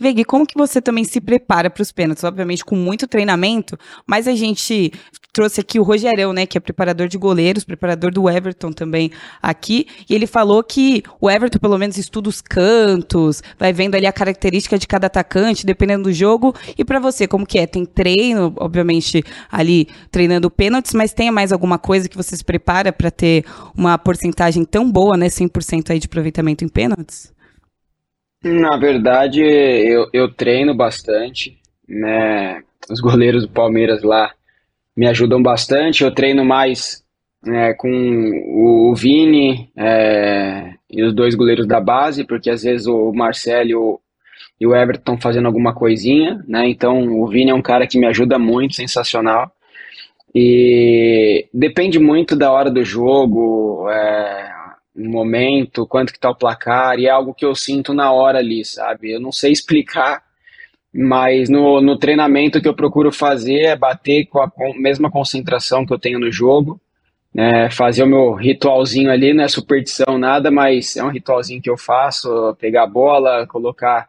Veg, 0.00 0.24
como 0.24 0.46
que 0.46 0.56
você 0.56 0.80
também 0.80 1.02
se 1.02 1.20
prepara 1.20 1.68
para 1.68 1.82
os 1.82 1.90
pênaltis? 1.90 2.22
Obviamente 2.22 2.64
com 2.64 2.76
muito 2.76 3.08
treinamento, 3.08 3.76
mas 4.06 4.28
a 4.28 4.34
gente 4.34 4.92
trouxe 5.32 5.60
aqui 5.60 5.80
o 5.80 5.82
Rogerão, 5.82 6.32
né, 6.32 6.46
que 6.46 6.56
é 6.56 6.60
preparador 6.60 7.08
de 7.08 7.18
goleiros, 7.18 7.64
preparador 7.64 8.12
do 8.12 8.30
Everton 8.30 8.70
também 8.70 9.10
aqui, 9.42 9.88
e 10.08 10.14
ele 10.14 10.26
falou 10.26 10.62
que 10.62 11.02
o 11.20 11.28
Everton 11.28 11.58
pelo 11.58 11.76
menos 11.76 11.96
estuda 11.96 12.28
os 12.28 12.40
cantos, 12.40 13.42
vai 13.58 13.72
vendo 13.72 13.96
ali 13.96 14.06
a 14.06 14.12
característica 14.12 14.78
de 14.78 14.86
cada 14.86 15.08
atacante, 15.08 15.66
dependendo 15.66 16.04
do 16.04 16.12
jogo. 16.12 16.54
E 16.76 16.84
para 16.84 17.00
você, 17.00 17.26
como 17.26 17.44
que 17.44 17.58
é? 17.58 17.66
Tem 17.66 17.84
treino, 17.84 18.54
obviamente, 18.56 19.24
ali 19.50 19.88
treinando 20.12 20.48
pênaltis, 20.48 20.94
mas 20.94 21.12
tem 21.12 21.30
mais 21.32 21.50
alguma 21.52 21.78
coisa 21.78 22.08
que 22.08 22.16
você 22.16 22.36
se 22.36 22.44
prepara 22.44 22.92
para 22.92 23.10
ter 23.10 23.44
uma 23.76 23.98
porcentagem 23.98 24.64
tão 24.64 24.90
boa, 24.90 25.16
né, 25.16 25.28
100% 25.28 25.90
aí 25.90 25.98
de 25.98 26.06
aproveitamento 26.06 26.64
em 26.64 26.68
pênaltis? 26.68 27.36
Na 28.42 28.76
verdade, 28.76 29.42
eu, 29.42 30.08
eu 30.12 30.32
treino 30.32 30.74
bastante, 30.74 31.58
né? 31.88 32.62
Os 32.90 33.00
goleiros 33.00 33.42
do 33.42 33.52
Palmeiras 33.52 34.02
lá 34.02 34.32
me 34.96 35.08
ajudam 35.08 35.42
bastante. 35.42 36.04
Eu 36.04 36.14
treino 36.14 36.44
mais 36.44 37.04
né, 37.42 37.74
com 37.74 37.90
o, 37.90 38.90
o 38.90 38.94
Vini 38.94 39.70
é, 39.76 40.72
e 40.90 41.02
os 41.02 41.12
dois 41.12 41.34
goleiros 41.34 41.66
da 41.66 41.80
base, 41.80 42.24
porque 42.24 42.50
às 42.50 42.62
vezes 42.62 42.86
o 42.86 43.12
Marcelo 43.12 44.00
e 44.60 44.66
o 44.66 44.74
Everton 44.74 45.14
estão 45.14 45.20
fazendo 45.20 45.46
alguma 45.46 45.74
coisinha, 45.74 46.42
né? 46.46 46.68
Então 46.68 47.20
o 47.20 47.26
Vini 47.28 47.50
é 47.50 47.54
um 47.54 47.62
cara 47.62 47.86
que 47.86 47.98
me 47.98 48.06
ajuda 48.06 48.38
muito, 48.38 48.74
sensacional. 48.74 49.50
E 50.34 51.48
depende 51.52 51.98
muito 51.98 52.36
da 52.36 52.52
hora 52.52 52.70
do 52.70 52.84
jogo, 52.84 53.88
é, 53.90 54.47
momento, 54.98 55.86
quanto 55.86 56.12
que 56.12 56.18
tá 56.18 56.30
o 56.30 56.34
placar, 56.34 56.98
e 56.98 57.06
é 57.06 57.10
algo 57.10 57.34
que 57.34 57.44
eu 57.44 57.54
sinto 57.54 57.94
na 57.94 58.12
hora 58.12 58.38
ali, 58.38 58.64
sabe? 58.64 59.12
Eu 59.12 59.20
não 59.20 59.32
sei 59.32 59.52
explicar, 59.52 60.22
mas 60.92 61.48
no, 61.48 61.80
no 61.80 61.98
treinamento 61.98 62.60
que 62.60 62.68
eu 62.68 62.74
procuro 62.74 63.12
fazer 63.12 63.60
é 63.60 63.76
bater 63.76 64.26
com 64.26 64.40
a 64.40 64.50
mesma 64.76 65.10
concentração 65.10 65.86
que 65.86 65.92
eu 65.92 65.98
tenho 65.98 66.18
no 66.18 66.32
jogo, 66.32 66.80
né? 67.32 67.70
fazer 67.70 68.02
o 68.02 68.06
meu 68.06 68.32
ritualzinho 68.32 69.10
ali, 69.10 69.32
não 69.32 69.44
é 69.44 69.48
superstição 69.48 70.18
nada, 70.18 70.50
mas 70.50 70.96
é 70.96 71.04
um 71.04 71.10
ritualzinho 71.10 71.62
que 71.62 71.70
eu 71.70 71.76
faço, 71.76 72.56
pegar 72.58 72.84
a 72.84 72.86
bola, 72.86 73.46
colocar 73.46 74.08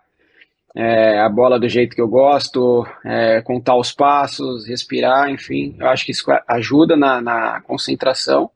é, 0.75 1.19
a 1.19 1.27
bola 1.27 1.60
do 1.60 1.67
jeito 1.67 1.96
que 1.96 2.01
eu 2.01 2.08
gosto, 2.08 2.88
é, 3.03 3.41
contar 3.41 3.75
os 3.75 3.91
passos, 3.91 4.67
respirar, 4.67 5.29
enfim, 5.29 5.75
eu 5.79 5.88
acho 5.88 6.05
que 6.05 6.12
isso 6.12 6.25
ajuda 6.48 6.96
na, 6.96 7.22
na 7.22 7.62
concentração. 7.62 8.50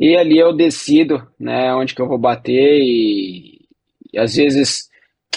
E 0.00 0.16
ali 0.16 0.38
eu 0.38 0.54
decido, 0.54 1.28
né, 1.38 1.74
onde 1.74 1.94
que 1.94 2.00
eu 2.00 2.08
vou 2.08 2.16
bater 2.16 2.78
e, 2.80 3.60
e 4.10 4.18
às 4.18 4.34
vezes 4.34 4.88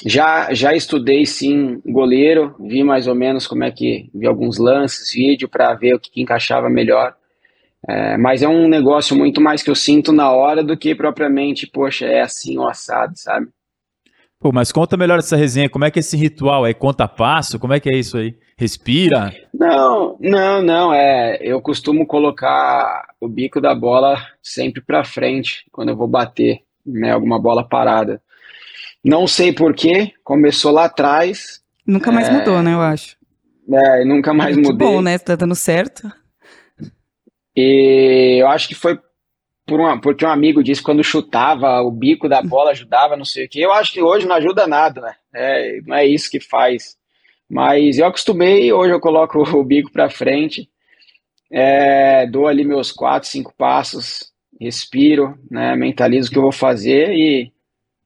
já 0.05 0.53
já 0.53 0.73
estudei 0.73 1.25
sim 1.25 1.81
goleiro, 1.85 2.55
vi 2.59 2.81
mais 2.81 3.05
ou 3.05 3.13
menos 3.13 3.45
como 3.45 3.65
é 3.65 3.71
que 3.71 4.09
vi 4.15 4.25
alguns 4.25 4.57
lances, 4.57 5.11
vídeo 5.13 5.49
para 5.49 5.73
ver 5.73 5.95
o 5.95 5.99
que, 5.99 6.09
que 6.09 6.21
encaixava 6.21 6.69
melhor. 6.69 7.13
É, 7.87 8.17
mas 8.17 8.41
é 8.41 8.47
um 8.47 8.69
negócio 8.69 9.15
muito 9.17 9.41
mais 9.41 9.61
que 9.61 9.69
eu 9.69 9.75
sinto 9.75 10.13
na 10.13 10.31
hora 10.31 10.63
do 10.63 10.77
que 10.77 10.95
propriamente, 10.95 11.67
poxa, 11.67 12.05
é 12.05 12.21
assim 12.21 12.57
o 12.57 12.65
assado, 12.65 13.13
sabe? 13.17 13.47
Pô, 14.43 14.51
mas 14.51 14.73
conta 14.73 14.97
melhor 14.97 15.19
essa 15.19 15.37
resenha, 15.37 15.69
como 15.69 15.85
é 15.85 15.89
que 15.89 15.99
é 15.99 16.01
esse 16.01 16.17
ritual 16.17 16.67
é? 16.67 16.73
Conta 16.73 17.07
passo? 17.07 17.57
Como 17.57 17.71
é 17.71 17.79
que 17.79 17.87
é 17.87 17.97
isso 17.97 18.17
aí? 18.17 18.35
Respira? 18.57 19.33
Não, 19.53 20.17
não, 20.19 20.61
não, 20.61 20.93
é, 20.93 21.39
eu 21.41 21.61
costumo 21.61 22.05
colocar 22.05 23.05
o 23.21 23.29
bico 23.29 23.61
da 23.61 23.73
bola 23.73 24.17
sempre 24.41 24.81
para 24.81 25.05
frente 25.05 25.63
quando 25.71 25.89
eu 25.89 25.95
vou 25.95 26.09
bater, 26.09 26.59
né, 26.85 27.13
alguma 27.13 27.39
bola 27.39 27.65
parada. 27.65 28.21
Não 29.01 29.27
sei 29.27 29.53
porquê, 29.53 30.11
começou 30.25 30.73
lá 30.73 30.85
atrás. 30.85 31.61
Nunca 31.87 32.11
mais 32.11 32.27
é, 32.27 32.31
mudou, 32.33 32.61
né, 32.61 32.73
eu 32.73 32.81
acho. 32.81 33.15
É, 33.71 34.03
nunca 34.03 34.33
mais 34.33 34.57
que 34.57 34.61
mudei. 34.61 34.85
bom, 34.85 35.01
né, 35.01 35.17
tá 35.17 35.37
dando 35.37 35.55
certo. 35.55 36.11
E 37.55 38.39
eu 38.41 38.49
acho 38.49 38.67
que 38.67 38.75
foi 38.75 38.99
por 39.65 39.79
uma, 39.79 39.99
porque 39.99 40.25
um 40.25 40.29
amigo 40.29 40.63
disse 40.63 40.81
quando 40.81 41.03
chutava 41.03 41.81
o 41.81 41.91
bico 41.91 42.27
da 42.27 42.41
bola 42.41 42.71
ajudava, 42.71 43.15
não 43.15 43.25
sei 43.25 43.45
o 43.45 43.49
que. 43.49 43.61
Eu 43.61 43.71
acho 43.71 43.93
que 43.93 44.01
hoje 44.01 44.27
não 44.27 44.35
ajuda 44.35 44.67
nada, 44.67 45.01
né? 45.01 45.15
É, 45.33 45.81
não 45.85 45.95
é 45.95 46.05
isso 46.05 46.29
que 46.29 46.39
faz. 46.39 46.97
Mas 47.49 47.97
eu 47.97 48.05
acostumei, 48.07 48.71
hoje 48.73 48.93
eu 48.93 48.99
coloco 48.99 49.39
o 49.57 49.63
bico 49.63 49.91
para 49.91 50.09
frente, 50.09 50.69
é, 51.51 52.25
dou 52.27 52.47
ali 52.47 52.63
meus 52.63 52.91
quatro, 52.91 53.29
cinco 53.29 53.53
passos, 53.55 54.31
respiro, 54.59 55.37
né, 55.49 55.75
mentalizo 55.75 56.29
o 56.29 56.31
que 56.31 56.37
eu 56.37 56.43
vou 56.43 56.51
fazer 56.51 57.11
e, 57.11 57.51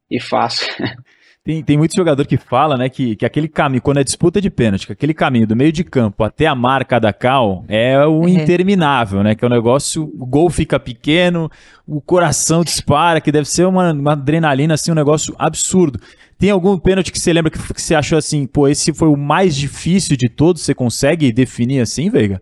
e 0.10 0.20
faço. 0.20 0.66
Tem, 1.48 1.64
tem 1.64 1.78
muito 1.78 1.96
jogador 1.96 2.28
que 2.28 2.36
fala, 2.36 2.76
né, 2.76 2.90
que, 2.90 3.16
que 3.16 3.26
aquele 3.26 3.48
caminho, 3.48 3.82
quando 3.82 4.02
é 4.02 4.04
disputa 4.04 4.42
de 4.42 4.50
pênalti, 4.50 4.86
que 4.86 4.92
aquele 4.92 5.14
caminho 5.14 5.48
do 5.48 5.56
meio 5.56 5.72
de 5.72 5.82
campo 5.82 6.26
até 6.26 6.46
a 6.46 6.54
marca 6.54 7.00
da 7.00 7.14
cal 7.14 7.64
é 7.70 8.06
o 8.06 8.20
uhum. 8.20 8.28
interminável, 8.28 9.24
né? 9.24 9.34
Que 9.34 9.46
é 9.46 9.48
um 9.48 9.52
negócio, 9.52 10.04
o 10.20 10.26
gol 10.26 10.50
fica 10.50 10.78
pequeno, 10.78 11.50
o 11.88 12.02
coração 12.02 12.66
dispara, 12.66 13.22
que 13.22 13.32
deve 13.32 13.48
ser 13.48 13.66
uma, 13.66 13.94
uma 13.94 14.12
adrenalina, 14.12 14.74
assim, 14.74 14.92
um 14.92 14.96
negócio 14.96 15.34
absurdo. 15.40 16.02
Tem 16.38 16.50
algum 16.50 16.78
pênalti 16.78 17.14
que 17.14 17.20
você 17.20 17.32
lembra 17.32 17.50
que, 17.50 17.74
que 17.74 17.82
você 17.82 17.96
achou 17.96 18.18
assim, 18.18 18.46
pô, 18.46 18.68
esse 18.68 18.94
foi 18.94 19.08
o 19.08 19.16
mais 19.16 19.56
difícil 19.56 20.18
de 20.18 20.28
todos? 20.28 20.64
Você 20.64 20.74
consegue 20.74 21.32
definir 21.32 21.80
assim, 21.80 22.10
Veiga? 22.10 22.42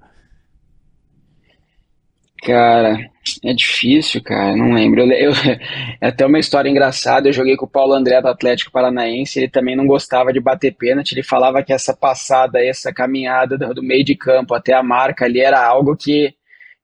Cara, 2.45 3.09
é 3.43 3.53
difícil, 3.53 4.21
cara, 4.21 4.55
não 4.55 4.71
lembro. 4.71 5.01
Eu, 5.01 5.11
eu, 5.11 5.31
é 5.99 6.07
até 6.09 6.27
uma 6.27 6.37
história 6.37 6.69
engraçada. 6.69 7.27
Eu 7.27 7.33
joguei 7.33 7.57
com 7.57 7.65
o 7.65 7.69
Paulo 7.69 7.93
André 7.93 8.21
do 8.21 8.27
Atlético 8.27 8.71
Paranaense. 8.71 9.39
Ele 9.39 9.49
também 9.49 9.75
não 9.75 9.87
gostava 9.87 10.31
de 10.31 10.39
bater 10.39 10.75
pênalti. 10.75 11.13
Ele 11.13 11.23
falava 11.23 11.63
que 11.63 11.73
essa 11.73 11.95
passada, 11.95 12.63
essa 12.63 12.93
caminhada 12.93 13.57
do, 13.57 13.73
do 13.73 13.83
meio 13.83 14.03
de 14.03 14.15
campo 14.15 14.53
até 14.53 14.73
a 14.73 14.83
marca 14.83 15.25
ali 15.25 15.39
era 15.39 15.65
algo 15.65 15.97
que 15.97 16.35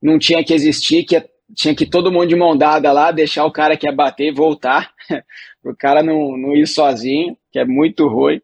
não 0.02 0.18
tinha 0.18 0.42
que 0.44 0.52
existir, 0.52 1.04
que 1.04 1.24
tinha 1.54 1.76
que 1.76 1.86
todo 1.86 2.10
mundo 2.10 2.26
de 2.26 2.34
mão 2.34 2.56
dada 2.56 2.90
lá, 2.92 3.12
deixar 3.12 3.44
o 3.44 3.52
cara 3.52 3.76
que 3.76 3.86
ia 3.86 3.92
bater 3.92 4.28
e 4.28 4.34
voltar, 4.34 4.90
o 5.64 5.76
cara 5.76 6.02
não, 6.02 6.36
não 6.36 6.56
ir 6.56 6.66
sozinho, 6.66 7.36
que 7.52 7.58
é 7.58 7.64
muito 7.64 8.08
ruim. 8.08 8.40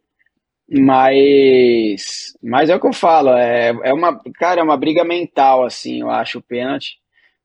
Mas, 0.70 2.34
mas 2.42 2.70
é 2.70 2.76
o 2.76 2.80
que 2.80 2.87
eu 2.87 2.92
falo, 2.92 3.30
é, 3.30 3.70
é 3.84 3.92
uma, 3.92 4.20
cara, 4.34 4.60
é 4.60 4.62
uma 4.62 4.76
briga 4.76 5.02
mental, 5.02 5.64
assim, 5.64 6.00
eu 6.02 6.10
acho, 6.10 6.38
o 6.38 6.42
pênalti 6.42 6.98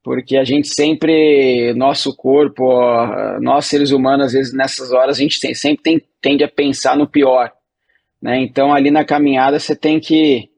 porque 0.03 0.35
a 0.35 0.43
gente 0.43 0.67
sempre, 0.67 1.73
nosso 1.75 2.15
corpo, 2.15 2.63
nós 3.39 3.65
seres 3.65 3.91
humanos, 3.91 4.27
às 4.27 4.33
vezes 4.33 4.53
nessas 4.53 4.91
horas 4.91 5.17
a 5.17 5.21
gente 5.21 5.39
tem, 5.39 5.53
sempre 5.53 5.81
tem, 5.81 6.01
tende 6.21 6.43
a 6.43 6.49
pensar 6.49 6.97
no 6.97 7.07
pior, 7.07 7.51
né? 8.21 8.41
Então 8.41 8.73
ali 8.73 8.91
na 8.91 9.05
caminhada 9.05 9.57
você 9.59 9.75
tem 9.75 10.01
que 10.01 10.49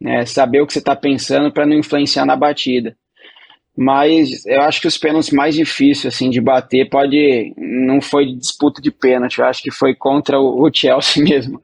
né, 0.00 0.24
saber 0.24 0.60
o 0.60 0.66
que 0.66 0.72
você 0.72 0.78
está 0.78 0.94
pensando 0.94 1.52
para 1.52 1.66
não 1.66 1.76
influenciar 1.76 2.24
na 2.24 2.36
batida. 2.36 2.96
Mas 3.76 4.44
eu 4.46 4.60
acho 4.60 4.80
que 4.80 4.86
os 4.86 4.98
pênaltis 4.98 5.32
mais 5.32 5.54
difíceis 5.54 6.14
assim 6.14 6.30
de 6.30 6.40
bater 6.40 6.88
pode 6.88 7.54
não 7.56 8.00
foi 8.00 8.26
disputa 8.26 8.80
de 8.80 8.90
pênalti, 8.92 9.38
eu 9.38 9.46
acho 9.46 9.62
que 9.62 9.70
foi 9.72 9.96
contra 9.96 10.38
o, 10.38 10.70
Chelsea 10.72 11.24
mesmo. 11.24 11.60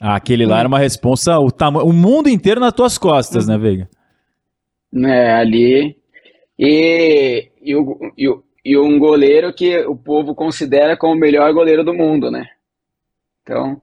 Ah, 0.00 0.14
aquele 0.14 0.46
lá 0.46 0.60
era 0.60 0.68
uma 0.68 0.78
responsa, 0.78 1.38
o, 1.38 1.48
o 1.84 1.92
mundo 1.92 2.28
inteiro 2.28 2.60
nas 2.60 2.72
tuas 2.72 2.96
costas, 2.96 3.46
né, 3.46 3.58
Veiga? 3.58 3.88
É, 4.94 5.32
ali 5.32 5.96
e, 6.58 7.50
e, 7.62 7.76
o, 7.76 8.12
e, 8.16 8.26
e 8.64 8.78
um 8.78 8.98
goleiro 8.98 9.52
que 9.52 9.78
o 9.80 9.96
povo 9.96 10.34
considera 10.34 10.96
como 10.96 11.14
o 11.14 11.18
melhor 11.18 11.52
goleiro 11.52 11.84
do 11.84 11.94
mundo, 11.94 12.30
né? 12.30 12.46
Então, 13.42 13.80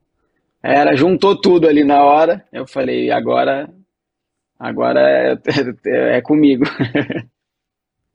era, 0.61 0.95
juntou 0.95 1.39
tudo 1.39 1.67
ali 1.67 1.83
na 1.83 2.03
hora. 2.03 2.43
Eu 2.51 2.67
falei, 2.67 3.11
agora, 3.11 3.69
agora 4.59 5.39
é, 5.45 6.17
é, 6.17 6.21
comigo. 6.21 6.65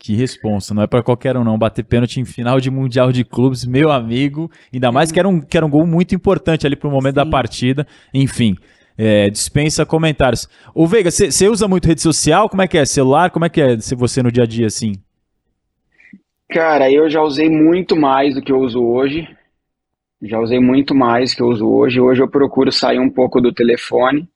Que 0.02 0.16
responsa, 0.16 0.72
não 0.72 0.82
é 0.82 0.86
para 0.86 1.02
qualquer 1.02 1.36
um 1.36 1.44
não. 1.44 1.58
Bater 1.58 1.84
pênalti 1.84 2.20
em 2.20 2.24
final 2.24 2.58
de 2.58 2.70
Mundial 2.70 3.12
de 3.12 3.22
Clubes, 3.22 3.66
meu 3.66 3.92
amigo. 3.92 4.50
Ainda 4.72 4.90
mais 4.90 5.12
que 5.12 5.18
era 5.18 5.28
um, 5.28 5.42
que 5.42 5.54
era 5.54 5.66
um 5.66 5.68
gol 5.68 5.86
muito 5.86 6.14
importante 6.14 6.66
ali 6.66 6.74
pro 6.74 6.90
momento 6.90 7.20
Sim. 7.20 7.24
da 7.24 7.26
partida. 7.26 7.86
Enfim, 8.14 8.56
é, 9.02 9.30
dispensa 9.30 9.86
comentários. 9.86 10.46
Ô 10.74 10.86
Veiga, 10.86 11.10
você 11.10 11.48
usa 11.48 11.66
muito 11.66 11.88
rede 11.88 12.02
social? 12.02 12.50
Como 12.50 12.60
é 12.60 12.68
que 12.68 12.76
é? 12.76 12.84
Celular? 12.84 13.30
Como 13.30 13.46
é 13.46 13.48
que 13.48 13.58
é 13.58 13.80
se 13.80 13.94
você 13.94 14.22
no 14.22 14.30
dia 14.30 14.42
a 14.42 14.46
dia 14.46 14.66
assim? 14.66 14.92
Cara, 16.50 16.92
eu 16.92 17.08
já 17.08 17.22
usei 17.22 17.48
muito 17.48 17.96
mais 17.96 18.34
do 18.34 18.42
que 18.42 18.52
eu 18.52 18.58
uso 18.58 18.84
hoje. 18.84 19.26
Já 20.20 20.38
usei 20.38 20.60
muito 20.60 20.94
mais 20.94 21.30
do 21.30 21.36
que 21.36 21.42
eu 21.42 21.46
uso 21.46 21.66
hoje. 21.66 21.98
Hoje 21.98 22.20
eu 22.20 22.28
procuro 22.28 22.70
sair 22.70 22.98
um 22.98 23.08
pouco 23.08 23.40
do 23.40 23.54
telefone, 23.54 24.28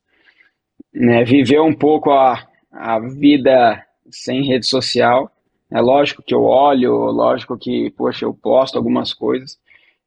né, 0.94 1.25
viver 1.25 1.61
um 1.61 1.75
pouco 1.75 2.11
a, 2.11 2.42
a 2.73 2.99
vida 3.00 3.85
sem 4.11 4.47
rede 4.47 4.66
social. 4.66 5.30
É 5.71 5.78
lógico 5.78 6.23
que 6.23 6.35
eu 6.35 6.42
olho, 6.42 6.90
lógico 7.11 7.59
que, 7.59 7.90
poxa, 7.90 8.25
eu 8.25 8.33
posto 8.33 8.78
algumas 8.78 9.12
coisas, 9.12 9.59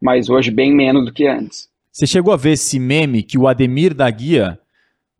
mas 0.02 0.32
hoje 0.32 0.50
bem 0.50 0.74
menos 0.74 1.06
do 1.06 1.14
que 1.14 1.28
antes. 1.28 1.70
Você 1.98 2.06
chegou 2.06 2.32
a 2.32 2.38
ver 2.38 2.52
esse 2.52 2.78
meme 2.78 3.24
que 3.24 3.40
o 3.40 3.48
Ademir 3.48 3.92
da 3.92 4.08
Guia 4.08 4.60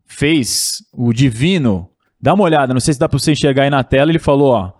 fez, 0.06 0.80
o 0.92 1.12
Divino? 1.12 1.90
Dá 2.22 2.34
uma 2.34 2.44
olhada, 2.44 2.72
não 2.72 2.78
sei 2.78 2.94
se 2.94 3.00
dá 3.00 3.08
para 3.08 3.18
você 3.18 3.32
enxergar 3.32 3.64
aí 3.64 3.70
na 3.70 3.82
tela. 3.82 4.12
Ele 4.12 4.20
falou, 4.20 4.52
ó. 4.52 4.72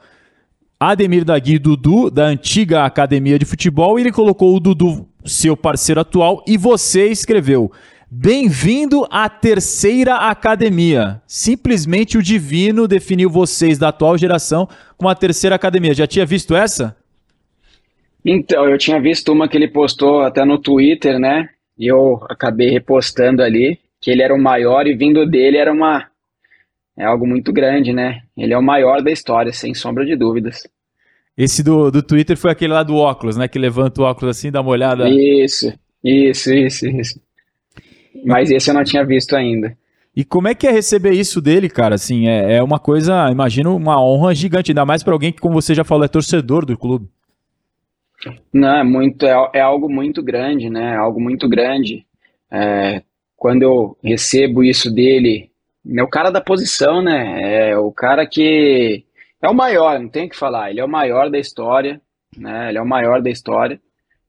Ademir 0.79 1.25
da 1.25 1.37
Guia 1.37 1.57
e 1.57 1.59
Dudu, 1.59 2.09
da 2.09 2.27
antiga 2.27 2.85
academia 2.85 3.37
de 3.37 3.45
futebol, 3.45 3.99
e 3.99 4.03
ele 4.03 4.13
colocou 4.13 4.55
o 4.55 4.61
Dudu, 4.61 5.09
seu 5.25 5.57
parceiro 5.57 6.01
atual, 6.01 6.45
e 6.47 6.57
você 6.57 7.09
escreveu: 7.09 7.73
Bem-vindo 8.09 9.05
à 9.11 9.29
terceira 9.29 10.19
academia. 10.19 11.21
Simplesmente 11.27 12.17
o 12.17 12.23
divino 12.23 12.87
definiu 12.87 13.29
vocês 13.29 13.77
da 13.77 13.89
atual 13.89 14.17
geração 14.17 14.69
como 14.97 15.09
a 15.09 15.17
terceira 15.17 15.57
academia. 15.57 15.95
Já 15.95 16.07
tinha 16.07 16.25
visto 16.25 16.55
essa? 16.55 16.97
Então, 18.25 18.69
eu 18.69 18.79
tinha 18.79 19.01
visto 19.01 19.33
uma 19.33 19.49
que 19.49 19.57
ele 19.57 19.67
postou 19.67 20.21
até 20.21 20.45
no 20.45 20.59
Twitter, 20.59 21.19
né? 21.19 21.49
E 21.79 21.87
eu 21.87 22.21
acabei 22.29 22.71
repostando 22.71 23.43
ali 23.43 23.79
que 24.01 24.11
ele 24.11 24.23
era 24.23 24.35
o 24.35 24.43
maior 24.43 24.87
e 24.87 24.95
vindo 24.95 25.27
dele 25.27 25.57
era 25.57 25.73
uma 25.73 26.09
é 26.97 27.05
algo 27.05 27.27
muito 27.27 27.53
grande, 27.53 27.93
né? 27.93 28.23
Ele 28.37 28.53
é 28.53 28.59
o 28.59 28.63
maior 28.63 29.01
da 29.03 29.11
história, 29.13 29.53
sem 29.53 29.73
sombra 29.73 30.05
de 30.05 30.17
dúvidas. 30.17 30.67
Esse 31.37 31.63
do, 31.63 31.93
do 31.93 32.03
Twitter 32.03 32.37
foi 32.37 32.51
aquele 32.51 32.73
lá 32.73 32.83
do 32.83 32.97
óculos, 32.97 33.37
né? 33.37 33.47
Que 33.47 33.59
levanta 33.59 34.03
o 34.03 34.05
óculos 34.05 34.37
assim, 34.37 34.51
dá 34.51 34.61
uma 34.61 34.71
olhada. 34.71 35.09
Isso, 35.09 35.73
isso, 36.03 36.53
isso, 36.53 36.89
isso. 36.89 37.21
Mas 38.25 38.51
esse 38.51 38.69
eu 38.69 38.75
não 38.75 38.83
tinha 38.83 39.07
visto 39.07 39.37
ainda. 39.37 39.77
E 40.17 40.25
como 40.25 40.49
é 40.49 40.55
que 40.57 40.67
é 40.67 40.73
receber 40.73 41.13
isso 41.13 41.41
dele, 41.41 41.69
cara? 41.69 41.95
Assim, 41.95 42.27
é, 42.27 42.57
é 42.57 42.63
uma 42.63 42.81
coisa, 42.81 43.31
imagino, 43.31 43.77
uma 43.77 44.03
honra 44.03 44.35
gigante, 44.35 44.73
ainda 44.73 44.85
mais 44.85 45.05
para 45.05 45.13
alguém 45.13 45.31
que, 45.31 45.41
como 45.41 45.63
você 45.63 45.77
já 45.77 45.85
falou, 45.85 46.05
é 46.05 46.09
torcedor 46.09 46.67
do 46.67 46.77
clube. 46.77 47.09
Não, 48.53 48.79
é 48.79 48.85
muito, 48.85 49.27
é, 49.27 49.51
é 49.55 49.61
algo 49.61 49.89
muito 49.89 50.23
grande, 50.23 50.69
né? 50.69 50.95
É 50.95 50.97
algo 50.97 51.21
muito 51.21 51.49
grande. 51.49 52.05
É, 52.51 53.03
quando 53.37 53.63
eu 53.63 53.97
recebo 54.03 54.65
isso 54.65 54.93
dele, 54.93 55.51
é 55.97 56.03
o 56.03 56.09
cara 56.09 56.31
da 56.31 56.41
posição, 56.41 57.03
né? 57.03 57.71
É 57.71 57.79
o 57.79 57.93
cara 57.93 58.27
que 58.27 59.05
é 59.41 59.49
o 59.49 59.55
maior, 59.55 59.99
não 60.01 60.09
tem 60.09 60.27
o 60.27 60.31
que 60.31 60.37
falar. 60.37 60.71
Ele 60.71 60.81
é 60.81 60.85
o 60.85 60.89
maior 60.89 61.31
da 61.31 61.39
história, 61.39 62.01
né? 62.37 62.69
Ele 62.69 62.79
é 62.79 62.83
o 62.83 62.89
maior 62.89 63.23
da 63.23 63.31
história. 63.31 63.81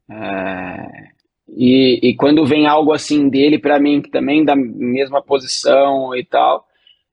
É... 0.10 1.10
E, 1.48 2.00
e 2.10 2.16
quando 2.16 2.46
vem 2.46 2.68
algo 2.68 2.94
assim 2.94 3.28
dele 3.28 3.58
para 3.58 3.80
mim, 3.80 4.02
que 4.02 4.12
também 4.12 4.46
da 4.46 4.56
mesma 4.56 5.22
posição 5.22 6.16
e 6.16 6.24
tal, 6.24 6.66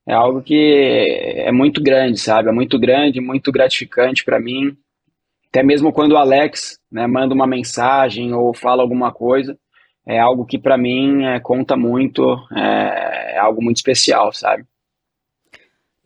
é 0.06 0.12
algo 0.12 0.42
que 0.42 1.34
é 1.36 1.50
muito 1.50 1.82
grande, 1.82 2.20
sabe? 2.20 2.50
É 2.50 2.52
muito 2.52 2.78
grande, 2.78 3.20
muito 3.20 3.50
gratificante 3.50 4.24
para 4.24 4.38
mim. 4.38 4.76
Até 5.56 5.62
mesmo 5.62 5.90
quando 5.90 6.12
o 6.12 6.18
Alex 6.18 6.78
né, 6.92 7.06
manda 7.06 7.34
uma 7.34 7.46
mensagem 7.46 8.34
ou 8.34 8.52
fala 8.52 8.82
alguma 8.82 9.10
coisa, 9.10 9.58
é 10.06 10.18
algo 10.18 10.44
que 10.44 10.58
para 10.58 10.76
mim 10.76 11.24
é, 11.24 11.40
conta 11.40 11.74
muito, 11.74 12.36
é, 12.54 13.36
é 13.36 13.38
algo 13.38 13.62
muito 13.62 13.78
especial, 13.78 14.34
sabe? 14.34 14.66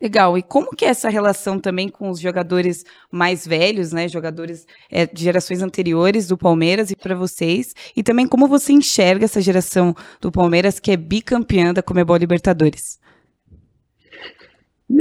Legal. 0.01 0.37
E 0.37 0.41
como 0.41 0.69
que 0.69 0.85
é 0.85 0.87
essa 0.87 1.09
relação 1.09 1.59
também 1.59 1.89
com 1.89 2.09
os 2.09 2.17
jogadores 2.17 2.85
mais 3.11 3.45
velhos, 3.45 3.91
né? 3.91 4.07
Jogadores 4.07 4.65
é, 4.89 5.05
de 5.05 5.21
gerações 5.21 5.61
anteriores 5.61 6.29
do 6.29 6.37
Palmeiras 6.37 6.89
e 6.89 6.95
para 6.95 7.13
vocês? 7.13 7.75
E 7.93 8.01
também 8.01 8.25
como 8.25 8.47
você 8.47 8.71
enxerga 8.71 9.25
essa 9.25 9.41
geração 9.41 9.93
do 10.21 10.31
Palmeiras 10.31 10.79
que 10.79 10.91
é 10.91 10.95
bicampeã 10.95 11.73
da 11.73 11.83
Comebol 11.83 12.15
Libertadores? 12.15 13.00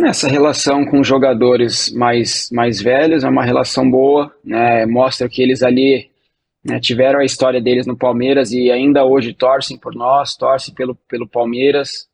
Essa 0.04 0.28
relação 0.28 0.84
com 0.84 1.02
jogadores 1.02 1.92
mais, 1.92 2.48
mais 2.52 2.80
velhos 2.80 3.24
é 3.24 3.28
uma 3.28 3.44
relação 3.44 3.90
boa, 3.90 4.32
né? 4.44 4.86
Mostra 4.86 5.28
que 5.28 5.42
eles 5.42 5.62
ali 5.62 6.10
né, 6.64 6.78
tiveram 6.78 7.20
a 7.20 7.24
história 7.24 7.60
deles 7.60 7.86
no 7.86 7.96
Palmeiras 7.96 8.52
e 8.52 8.70
ainda 8.70 9.04
hoje 9.04 9.32
torcem 9.32 9.78
por 9.78 9.94
nós, 9.94 10.36
torcem 10.36 10.74
pelo, 10.74 10.94
pelo 11.08 11.26
Palmeiras, 11.26 12.08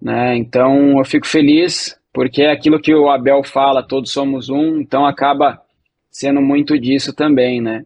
né? 0.00 0.36
Então 0.36 0.98
eu 0.98 1.04
fico 1.04 1.26
feliz 1.26 1.98
porque 2.12 2.42
é 2.42 2.50
aquilo 2.50 2.80
que 2.80 2.94
o 2.94 3.08
Abel 3.08 3.44
fala, 3.44 3.82
todos 3.82 4.10
somos 4.10 4.48
um, 4.48 4.80
então 4.80 5.06
acaba 5.06 5.60
sendo 6.10 6.40
muito 6.40 6.78
disso 6.78 7.14
também, 7.14 7.60
né? 7.60 7.84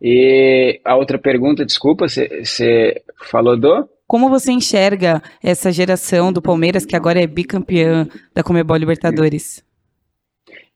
E 0.00 0.80
a 0.84 0.96
outra 0.96 1.18
pergunta, 1.18 1.64
desculpa, 1.64 2.06
você 2.08 3.02
falou 3.22 3.56
do? 3.56 3.88
Como 4.14 4.28
você 4.28 4.52
enxerga 4.52 5.20
essa 5.42 5.72
geração 5.72 6.32
do 6.32 6.40
Palmeiras, 6.40 6.86
que 6.86 6.94
agora 6.94 7.20
é 7.20 7.26
bicampeã 7.26 8.06
da 8.32 8.44
Comebol 8.44 8.76
Libertadores? 8.76 9.60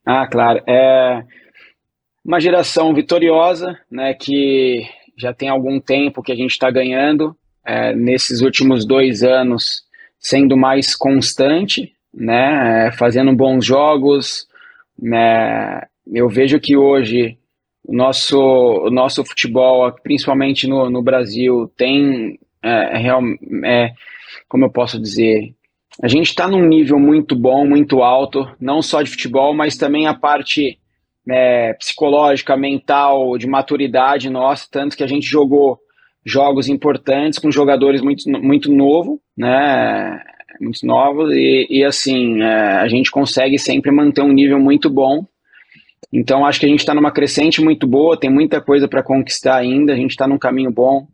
Ah, 0.05 0.27
claro. 0.27 0.61
É 0.67 1.23
uma 2.25 2.41
geração 2.41 2.93
vitoriosa, 2.93 3.79
né, 3.89 4.13
que 4.13 4.83
já 5.17 5.33
tem 5.33 5.49
algum 5.49 5.79
tempo 5.79 6.21
que 6.21 6.33
a 6.33 6.35
gente 6.35 6.51
está 6.51 6.69
ganhando, 6.69 7.33
é, 7.65 7.95
nesses 7.95 8.41
últimos 8.41 8.85
dois 8.85 9.23
anos 9.23 9.85
sendo 10.19 10.57
mais 10.57 10.97
constante, 10.97 11.93
né, 12.13 12.91
fazendo 12.99 13.33
bons 13.37 13.65
jogos. 13.65 14.49
Né, 15.01 15.83
eu 16.13 16.29
vejo 16.29 16.59
que 16.59 16.77
hoje 16.77 17.39
o 17.87 17.95
nosso, 17.95 18.37
o 18.37 18.91
nosso 18.91 19.25
futebol, 19.25 19.95
principalmente 20.03 20.67
no, 20.67 20.91
no 20.91 21.01
Brasil, 21.01 21.73
tem 21.77 22.37
é, 22.63 22.99
real, 22.99 23.23
é, 23.65 23.93
como 24.49 24.65
eu 24.65 24.71
posso 24.71 25.01
dizer, 25.01 25.55
a 26.03 26.09
gente 26.09 26.29
está 26.29 26.47
num 26.47 26.67
nível 26.67 26.99
muito 26.99 27.35
bom, 27.35 27.67
muito 27.67 28.03
alto, 28.03 28.49
não 28.61 28.81
só 28.81 29.03
de 29.03 29.11
futebol, 29.11 29.53
mas 29.55 29.77
também 29.77 30.07
a 30.07 30.15
parte 30.15 30.79
é, 31.29 31.73
psicológica, 31.75 32.57
mental, 32.57 33.37
de 33.37 33.47
maturidade 33.47 34.31
nossa, 34.31 34.67
tanto 34.71 34.97
que 34.97 35.03
a 35.03 35.09
gente 35.09 35.27
jogou 35.27 35.79
jogos 36.25 36.69
importantes 36.69 37.39
com 37.39 37.51
jogadores 37.51 38.01
muito, 38.01 38.29
muito 38.31 38.73
novo, 38.73 39.21
né? 39.37 40.23
muito 40.61 40.85
novos 40.85 41.33
e, 41.33 41.67
e 41.71 41.85
assim, 41.85 42.43
é, 42.43 42.77
a 42.79 42.89
gente 42.89 43.11
consegue 43.11 43.59
sempre 43.59 43.91
manter 43.91 44.23
um 44.23 44.33
nível 44.33 44.59
muito 44.59 44.91
bom. 44.91 45.25
Então 46.13 46.47
acho 46.47 46.59
que 46.59 46.67
a 46.67 46.69
gente 46.69 46.81
está 46.81 46.95
numa 46.95 47.13
crescente 47.13 47.63
muito 47.63 47.87
boa, 47.87 48.19
tem 48.19 48.31
muita 48.31 48.61
coisa 48.61 48.89
para 48.89 49.03
conquistar 49.03 49.57
ainda, 49.57 49.93
a 49.93 49.97
gente 49.97 50.13
está 50.13 50.27
num 50.27 50.39
caminho 50.39 50.71
bom. 50.71 51.07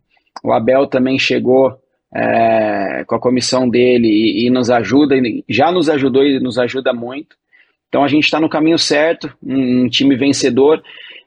O 0.45 0.53
Abel 0.53 0.85
também 0.85 1.17
chegou 1.17 1.75
é, 2.13 3.03
com 3.07 3.15
a 3.15 3.19
comissão 3.19 3.67
dele 3.67 4.07
e, 4.07 4.45
e, 4.45 4.49
nos 4.51 4.69
ajuda, 4.69 5.15
já 5.49 5.71
nos 5.71 5.89
ajudou 5.89 6.23
e 6.23 6.39
nos 6.39 6.59
ajuda 6.59 6.93
muito. 6.93 7.35
Então 7.89 8.03
a 8.03 8.07
gente 8.07 8.25
está 8.25 8.39
no 8.39 8.47
caminho 8.47 8.77
certo, 8.77 9.35
um, 9.43 9.85
um 9.85 9.89
time 9.89 10.15
vencedor, 10.15 10.83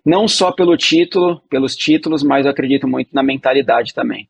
não 0.06 0.28
só 0.28 0.52
pelo 0.52 0.76
título, 0.76 1.42
pelos 1.50 1.74
títulos, 1.74 2.22
mas 2.22 2.46
eu 2.46 2.52
acredito 2.52 2.86
muito 2.86 3.08
na 3.12 3.24
mentalidade 3.24 3.92
também. 3.92 4.28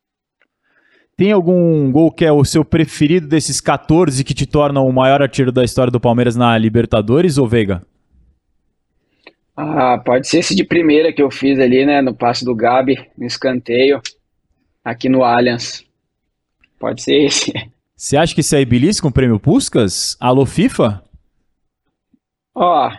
Tem 1.14 1.32
algum 1.32 1.92
gol 1.92 2.10
que 2.10 2.24
é 2.24 2.32
o 2.32 2.44
seu 2.44 2.64
preferido 2.64 3.28
desses 3.28 3.60
14 3.60 4.24
que 4.24 4.32
te 4.32 4.46
tornam 4.46 4.86
o 4.86 4.92
maior 4.92 5.20
artilheiro 5.20 5.52
da 5.52 5.64
história 5.64 5.90
do 5.90 6.00
Palmeiras 6.00 6.34
na 6.34 6.56
Libertadores, 6.56 7.36
ou 7.36 7.46
Veiga? 7.46 7.82
Ah, 9.54 10.00
pode 10.02 10.28
ser 10.28 10.38
esse 10.38 10.54
de 10.54 10.64
primeira 10.64 11.12
que 11.12 11.20
eu 11.20 11.30
fiz 11.30 11.58
ali, 11.58 11.84
né, 11.84 12.00
no 12.00 12.14
passe 12.14 12.44
do 12.44 12.54
Gabi, 12.54 12.96
no 13.18 13.26
escanteio, 13.26 14.00
aqui 14.84 15.08
no 15.08 15.22
Allianz. 15.22 15.84
Pode 16.78 17.02
ser 17.02 17.24
esse. 17.24 17.52
Você 17.96 18.16
acha 18.16 18.34
que 18.34 18.40
esse 18.40 18.54
aí 18.54 18.64
belisca 18.64 19.02
com 19.02 19.08
o 19.08 19.12
prêmio 19.12 19.40
Puskas? 19.40 20.16
Alô, 20.20 20.46
FIFA? 20.46 21.02
Ó, 22.54 22.90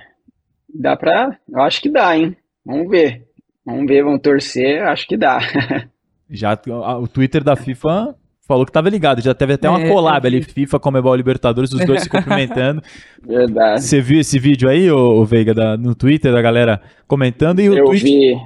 dá 0.74 0.98
pra. 0.98 1.38
Eu 1.48 1.62
acho 1.62 1.82
que 1.82 1.90
dá, 1.90 2.18
hein? 2.18 2.36
Vamos 2.66 2.90
ver. 2.90 3.26
Vamos 3.66 3.88
ver, 3.88 4.04
vamos 4.04 4.22
torcer, 4.22 4.82
acho 4.84 5.08
que 5.08 5.16
dá. 5.16 5.40
Já 6.30 6.60
o 7.00 7.08
Twitter 7.08 7.44
da 7.44 7.56
FIFA 7.56 8.16
falou 8.48 8.66
que 8.66 8.72
tava 8.72 8.90
ligado. 8.90 9.22
Já 9.22 9.34
teve 9.34 9.54
até 9.54 9.70
uma 9.70 9.82
é, 9.82 9.88
collab 9.88 10.26
ali, 10.28 10.42
FIFA, 10.42 10.80
Comebol 10.80 11.16
Libertadores, 11.16 11.72
os 11.72 11.86
dois 11.86 12.04
se 12.04 12.10
cumprimentando. 12.12 12.82
Verdade. 13.22 13.82
Você 13.82 14.02
viu 14.02 14.20
esse 14.20 14.38
vídeo 14.38 14.68
aí, 14.68 14.92
o 14.92 15.24
Veiga, 15.24 15.54
da, 15.54 15.78
no 15.78 15.96
Twitter, 15.96 16.32
da 16.32 16.42
galera 16.42 16.82
comentando? 17.08 17.60
E 17.60 17.70
o 17.70 17.78
eu 17.78 17.86
tweet... 17.86 18.04
vi. 18.04 18.42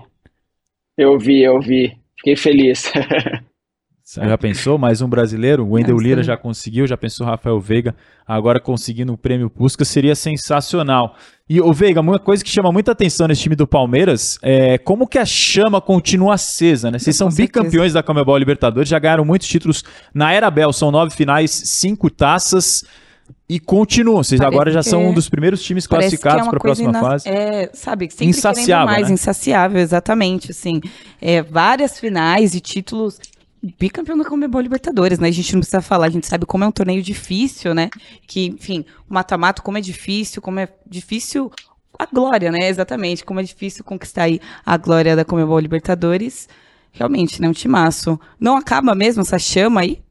Eu 0.98 1.18
vi, 1.18 1.42
eu 1.42 1.60
vi. 1.60 1.98
Fiquei 2.24 2.38
feliz. 2.38 2.90
Já 4.06 4.38
pensou? 4.38 4.78
Mais 4.78 5.02
um 5.02 5.10
brasileiro? 5.10 5.66
O 5.66 5.72
Wendel 5.72 5.98
Lira 5.98 6.24
já 6.24 6.38
conseguiu, 6.38 6.88
já 6.88 6.96
pensou 6.96 7.28
Rafael 7.28 7.60
Veiga, 7.60 7.94
agora 8.26 8.62
conseguindo 8.62 9.12
o 9.12 9.18
prêmio 9.18 9.50
Puskas, 9.50 9.90
seria 9.90 10.16
sensacional. 10.16 11.18
E 11.50 11.60
o 11.60 11.74
Veiga, 11.74 12.00
uma 12.00 12.20
coisa 12.20 12.42
que 12.42 12.50
chama 12.50 12.72
muita 12.72 12.94
atenção 12.94 13.28
nesse 13.28 13.42
time 13.42 13.58
do 13.58 13.68
Palmeiras 13.68 14.40
é 14.42 14.78
como 14.78 15.06
que 15.06 15.18
a 15.18 15.26
chama 15.26 15.82
continua 15.82 16.36
acesa, 16.36 16.90
né? 16.90 16.98
Vocês 16.98 17.16
são 17.16 17.30
bicampeões 17.30 17.92
da 17.92 18.02
Comebol 18.02 18.38
Libertadores, 18.38 18.88
já 18.88 19.00
ganharam 19.00 19.26
muitos 19.26 19.48
títulos 19.50 19.84
na 20.14 20.32
Era 20.32 20.50
Bel, 20.50 20.72
são 20.72 20.92
nove 20.92 21.14
finais, 21.14 21.52
cinco 21.52 22.10
taças. 22.10 22.86
E 23.54 23.60
continuam, 23.60 24.24
vocês 24.24 24.40
Parece 24.40 24.56
agora 24.56 24.72
já 24.72 24.82
são 24.82 25.10
um 25.10 25.14
dos 25.14 25.30
primeiros 25.30 25.62
times 25.62 25.86
classificados 25.86 26.48
é 26.48 26.50
para 26.50 26.58
a 26.58 26.60
próxima 26.60 26.90
ina... 26.90 27.00
fase. 27.00 27.30
É, 27.30 27.70
sabe, 27.72 28.10
sempre 28.10 28.26
insaciável, 28.26 28.88
mais, 28.88 29.08
né? 29.08 29.14
insaciável, 29.14 29.80
exatamente, 29.80 30.50
assim. 30.50 30.82
É, 31.22 31.44
várias 31.44 32.00
finais 32.00 32.56
e 32.56 32.60
títulos 32.60 33.20
bicampeão 33.78 34.18
da 34.18 34.26
Comebol 34.26 34.60
Libertadores, 34.60 35.20
né? 35.20 35.28
A 35.28 35.32
gente 35.32 35.54
não 35.54 35.60
precisa 35.60 35.84
falar, 35.84 36.08
a 36.08 36.10
gente 36.10 36.26
sabe 36.26 36.48
como 36.48 36.64
é 36.64 36.68
um 36.68 36.72
torneio 36.72 37.04
difícil, 37.04 37.76
né? 37.76 37.92
Que, 38.26 38.48
enfim, 38.48 38.86
o 39.08 39.14
mata-mata, 39.14 39.62
como 39.62 39.78
é 39.78 39.82
difícil, 39.82 40.42
como 40.42 40.60
é 40.60 40.68
difícil 40.90 41.52
a 42.00 42.08
glória, 42.08 42.52
né? 42.52 42.68
Exatamente, 42.68 43.24
como 43.24 43.40
é 43.40 43.44
difícil 43.44 43.84
conquistar 43.84 44.24
aí 44.24 44.42
a 44.66 44.76
glória 44.78 45.16
da 45.16 45.24
Comebol 45.24 45.60
Libertadores. 45.60 46.50
Realmente, 46.92 47.40
né? 47.40 47.48
Um 47.48 47.54
timaço. 47.54 48.20
Não 48.40 48.58
acaba 48.58 48.96
mesmo 48.96 49.22
essa 49.22 49.38
chama 49.38 49.82
aí? 49.82 50.02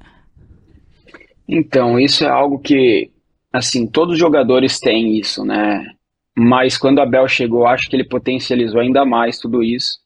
Então, 1.49 1.99
isso 1.99 2.23
é 2.25 2.29
algo 2.29 2.61
que, 2.61 3.11
assim, 3.53 3.87
todos 3.87 4.15
os 4.15 4.19
jogadores 4.19 4.79
têm 4.79 5.19
isso, 5.19 5.45
né? 5.45 5.87
Mas 6.37 6.79
quando 6.79 7.01
a 7.01 7.07
Bel 7.07 7.29
chegou, 7.29 7.67
acho 7.67 7.89
que 7.89 7.97
ele 7.97 8.09
potencializou 8.09 8.81
ainda 8.81 9.05
mais 9.05 9.39
tudo 9.39 9.63
isso. 9.63 9.99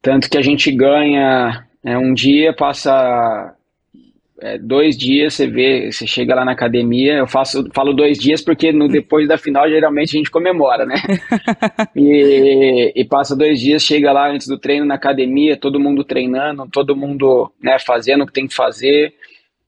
Tanto 0.00 0.30
que 0.30 0.38
a 0.38 0.42
gente 0.42 0.70
ganha 0.70 1.66
é, 1.84 1.98
um 1.98 2.14
dia 2.14 2.54
passa 2.54 3.54
é, 4.40 4.58
dois 4.58 4.96
dias, 4.96 5.34
você 5.34 5.46
vê, 5.46 5.90
você 5.90 6.06
chega 6.06 6.34
lá 6.34 6.44
na 6.44 6.52
academia, 6.52 7.14
eu 7.14 7.26
faço, 7.26 7.68
falo 7.74 7.92
dois 7.92 8.18
dias 8.18 8.40
porque 8.40 8.72
no, 8.72 8.86
depois 8.88 9.28
da 9.28 9.36
final 9.36 9.68
geralmente 9.68 10.16
a 10.16 10.18
gente 10.18 10.30
comemora, 10.30 10.86
né? 10.86 10.96
e, 11.94 12.92
e, 12.94 13.04
passa 13.04 13.36
dois 13.36 13.60
dias, 13.60 13.82
chega 13.82 14.12
lá 14.12 14.30
antes 14.30 14.46
do 14.46 14.58
treino 14.58 14.86
na 14.86 14.94
academia, 14.94 15.56
todo 15.56 15.80
mundo 15.80 16.04
treinando, 16.04 16.68
todo 16.70 16.96
mundo 16.96 17.52
né, 17.62 17.78
fazendo 17.78 18.22
o 18.22 18.26
que 18.26 18.32
tem 18.32 18.46
que 18.46 18.54
fazer, 18.54 19.12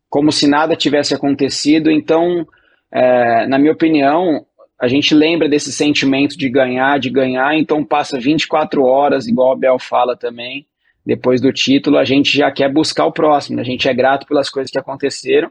como 0.08 0.30
se 0.32 0.46
nada 0.46 0.76
tivesse 0.76 1.14
acontecido. 1.14 1.90
Então, 1.90 2.46
é, 2.92 3.46
na 3.46 3.58
minha 3.58 3.72
opinião, 3.72 4.44
a 4.80 4.86
gente 4.86 5.14
lembra 5.14 5.48
desse 5.48 5.72
sentimento 5.72 6.36
de 6.36 6.48
ganhar, 6.50 6.98
de 6.98 7.08
ganhar, 7.08 7.56
então 7.56 7.84
passa 7.84 8.18
24 8.18 8.84
horas, 8.84 9.26
igual 9.26 9.52
a 9.52 9.56
Bel 9.56 9.78
fala 9.78 10.16
também, 10.16 10.66
depois 11.04 11.40
do 11.40 11.52
título, 11.52 11.98
a 11.98 12.04
gente 12.04 12.36
já 12.36 12.50
quer 12.50 12.72
buscar 12.72 13.06
o 13.06 13.12
próximo. 13.12 13.56
Né? 13.56 13.62
A 13.62 13.64
gente 13.64 13.88
é 13.88 13.94
grato 13.94 14.26
pelas 14.26 14.48
coisas 14.48 14.70
que 14.70 14.78
aconteceram, 14.78 15.50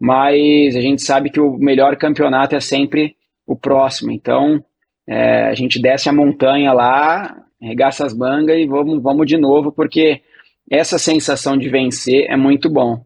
mas 0.00 0.76
a 0.76 0.80
gente 0.80 1.02
sabe 1.02 1.30
que 1.30 1.40
o 1.40 1.58
melhor 1.58 1.96
campeonato 1.96 2.54
é 2.54 2.60
sempre 2.60 3.16
o 3.46 3.56
próximo. 3.56 4.10
Então, 4.10 4.62
é, 5.06 5.44
a 5.48 5.54
gente 5.54 5.80
desce 5.80 6.08
a 6.08 6.12
montanha 6.12 6.72
lá, 6.72 7.36
regaça 7.60 8.04
as 8.04 8.14
mangas 8.14 8.58
e 8.58 8.66
vamos, 8.66 9.02
vamos 9.02 9.26
de 9.26 9.36
novo, 9.36 9.72
porque 9.72 10.22
essa 10.70 10.98
sensação 10.98 11.56
de 11.56 11.68
vencer 11.68 12.26
é 12.30 12.36
muito 12.36 12.70
bom. 12.70 13.02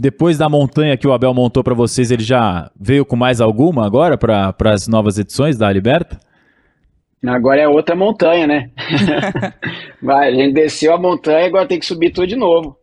Depois 0.00 0.38
da 0.38 0.48
montanha 0.48 0.96
que 0.96 1.06
o 1.06 1.12
Abel 1.12 1.34
montou 1.34 1.62
para 1.62 1.74
vocês, 1.74 2.10
ele 2.10 2.22
já 2.22 2.70
veio 2.80 3.04
com 3.04 3.16
mais 3.16 3.38
alguma 3.38 3.84
agora 3.84 4.16
para 4.16 4.72
as 4.72 4.88
novas 4.88 5.18
edições 5.18 5.58
da 5.58 5.70
Liberta? 5.70 6.18
Agora 7.26 7.60
é 7.60 7.68
outra 7.68 7.94
montanha, 7.94 8.46
né? 8.46 8.70
Vai, 10.02 10.30
a 10.30 10.34
gente 10.34 10.54
desceu 10.54 10.94
a 10.94 10.98
montanha, 10.98 11.46
agora 11.46 11.68
tem 11.68 11.78
que 11.78 11.84
subir 11.84 12.12
tudo 12.12 12.26
de 12.26 12.34
novo. 12.34 12.78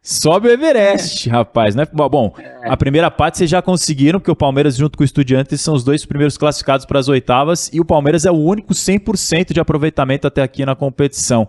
Sobe 0.00 0.46
o 0.46 0.50
Everest, 0.52 1.28
rapaz, 1.28 1.74
né? 1.74 1.88
Bom, 1.92 2.32
é. 2.38 2.70
a 2.70 2.76
primeira 2.76 3.10
parte 3.10 3.38
vocês 3.38 3.50
já 3.50 3.60
conseguiram, 3.60 4.20
porque 4.20 4.30
o 4.30 4.36
Palmeiras, 4.36 4.76
junto 4.76 4.96
com 4.96 5.02
o 5.02 5.04
Estudiantes, 5.04 5.60
são 5.60 5.74
os 5.74 5.82
dois 5.82 6.06
primeiros 6.06 6.38
classificados 6.38 6.86
para 6.86 7.00
as 7.00 7.08
oitavas 7.08 7.68
e 7.72 7.80
o 7.80 7.84
Palmeiras 7.84 8.24
é 8.24 8.30
o 8.30 8.36
único 8.36 8.74
100% 8.74 9.52
de 9.52 9.58
aproveitamento 9.58 10.28
até 10.28 10.40
aqui 10.40 10.64
na 10.64 10.76
competição. 10.76 11.48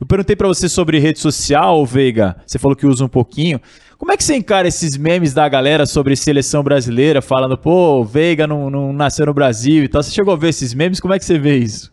Eu 0.00 0.06
perguntei 0.06 0.36
para 0.36 0.48
você 0.48 0.66
sobre 0.66 0.98
rede 0.98 1.18
social, 1.18 1.84
Veiga, 1.84 2.36
você 2.46 2.58
falou 2.58 2.76
que 2.76 2.86
usa 2.86 3.04
um 3.04 3.08
pouquinho. 3.08 3.60
Como 3.98 4.12
é 4.12 4.16
que 4.16 4.24
você 4.24 4.36
encara 4.36 4.68
esses 4.68 4.96
memes 4.96 5.32
da 5.32 5.48
galera 5.48 5.86
sobre 5.86 6.14
seleção 6.16 6.62
brasileira, 6.62 7.22
falando, 7.22 7.56
pô, 7.56 8.04
Veiga 8.04 8.46
não, 8.46 8.68
não 8.70 8.92
nasceu 8.92 9.26
no 9.26 9.34
Brasil 9.34 9.84
e 9.84 9.88
tal? 9.88 10.02
Você 10.02 10.12
chegou 10.12 10.34
a 10.34 10.36
ver 10.36 10.50
esses 10.50 10.74
memes? 10.74 11.00
Como 11.00 11.14
é 11.14 11.18
que 11.18 11.24
você 11.24 11.38
vê 11.38 11.56
isso? 11.56 11.92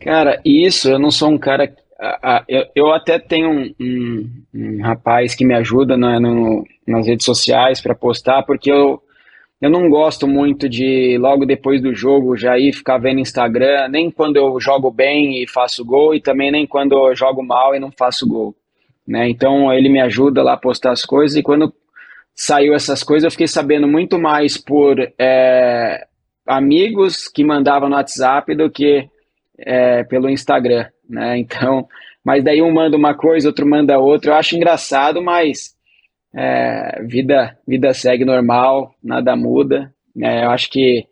Cara, 0.00 0.40
isso, 0.44 0.88
eu 0.88 0.98
não 0.98 1.10
sou 1.10 1.28
um 1.28 1.38
cara 1.38 1.66
eu, 2.48 2.64
eu 2.74 2.92
até 2.92 3.18
tenho 3.18 3.50
um, 3.50 3.74
um, 3.78 4.30
um, 4.54 4.82
rapaz 4.82 5.34
que 5.34 5.44
me 5.44 5.54
ajuda 5.54 5.96
no, 5.96 6.64
nas 6.86 7.06
redes 7.06 7.26
sociais 7.26 7.80
para 7.80 7.94
postar, 7.94 8.42
porque 8.44 8.72
eu, 8.72 9.02
eu 9.60 9.70
não 9.70 9.88
gosto 9.90 10.26
muito 10.26 10.68
de, 10.68 11.18
logo 11.18 11.44
depois 11.44 11.82
do 11.82 11.94
jogo, 11.94 12.36
já 12.36 12.58
ir 12.58 12.72
ficar 12.72 12.98
vendo 12.98 13.20
Instagram, 13.20 13.88
nem 13.88 14.10
quando 14.10 14.36
eu 14.36 14.58
jogo 14.58 14.90
bem 14.90 15.42
e 15.42 15.46
faço 15.46 15.84
gol, 15.84 16.14
e 16.14 16.20
também 16.20 16.50
nem 16.50 16.66
quando 16.66 16.92
eu 16.92 17.14
jogo 17.14 17.42
mal 17.42 17.74
e 17.74 17.80
não 17.80 17.90
faço 17.92 18.26
gol. 18.26 18.54
Né? 19.06 19.28
Então 19.28 19.72
ele 19.72 19.88
me 19.88 20.00
ajuda 20.00 20.42
lá 20.42 20.54
a 20.54 20.58
postar 20.58 20.92
as 20.92 21.04
coisas, 21.04 21.36
e 21.36 21.42
quando 21.42 21.72
saiu 22.34 22.74
essas 22.74 23.02
coisas, 23.02 23.24
eu 23.24 23.30
fiquei 23.30 23.48
sabendo 23.48 23.86
muito 23.86 24.18
mais 24.18 24.56
por 24.56 24.98
é, 25.18 26.06
amigos 26.46 27.28
que 27.28 27.44
mandavam 27.44 27.88
no 27.88 27.96
WhatsApp 27.96 28.54
do 28.54 28.70
que 28.70 29.08
é, 29.58 30.04
pelo 30.04 30.30
Instagram 30.30 30.86
né? 31.10 31.38
Então, 31.40 31.88
mas 32.24 32.44
daí 32.44 32.62
um 32.62 32.72
manda 32.72 32.96
uma 32.96 33.14
coisa, 33.14 33.48
outro 33.48 33.66
manda 33.66 33.98
outra. 33.98 34.30
Eu 34.30 34.36
acho 34.36 34.56
engraçado, 34.56 35.20
mas 35.20 35.74
é, 36.34 37.02
vida, 37.02 37.58
vida 37.66 37.92
segue 37.92 38.24
normal, 38.24 38.94
nada 39.02 39.34
muda. 39.34 39.92
Né? 40.14 40.44
Eu 40.44 40.50
acho 40.50 40.70
que 40.70 41.06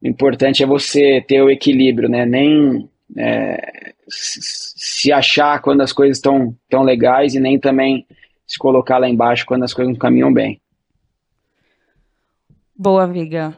o 0.00 0.06
importante 0.06 0.62
é 0.62 0.66
você 0.66 1.24
ter 1.26 1.42
o 1.42 1.50
equilíbrio, 1.50 2.08
né? 2.08 2.24
Nem 2.26 2.88
é, 3.16 3.91
se 4.12 5.10
achar 5.10 5.60
quando 5.60 5.80
as 5.80 5.92
coisas 5.92 6.18
estão 6.18 6.54
tão 6.68 6.82
legais 6.82 7.34
e 7.34 7.40
nem 7.40 7.58
também 7.58 8.06
se 8.46 8.58
colocar 8.58 8.98
lá 8.98 9.08
embaixo 9.08 9.46
quando 9.46 9.64
as 9.64 9.72
coisas 9.72 9.92
não 9.92 9.98
caminham 9.98 10.32
bem. 10.32 10.60
Boa, 12.76 13.06
Viga. 13.06 13.56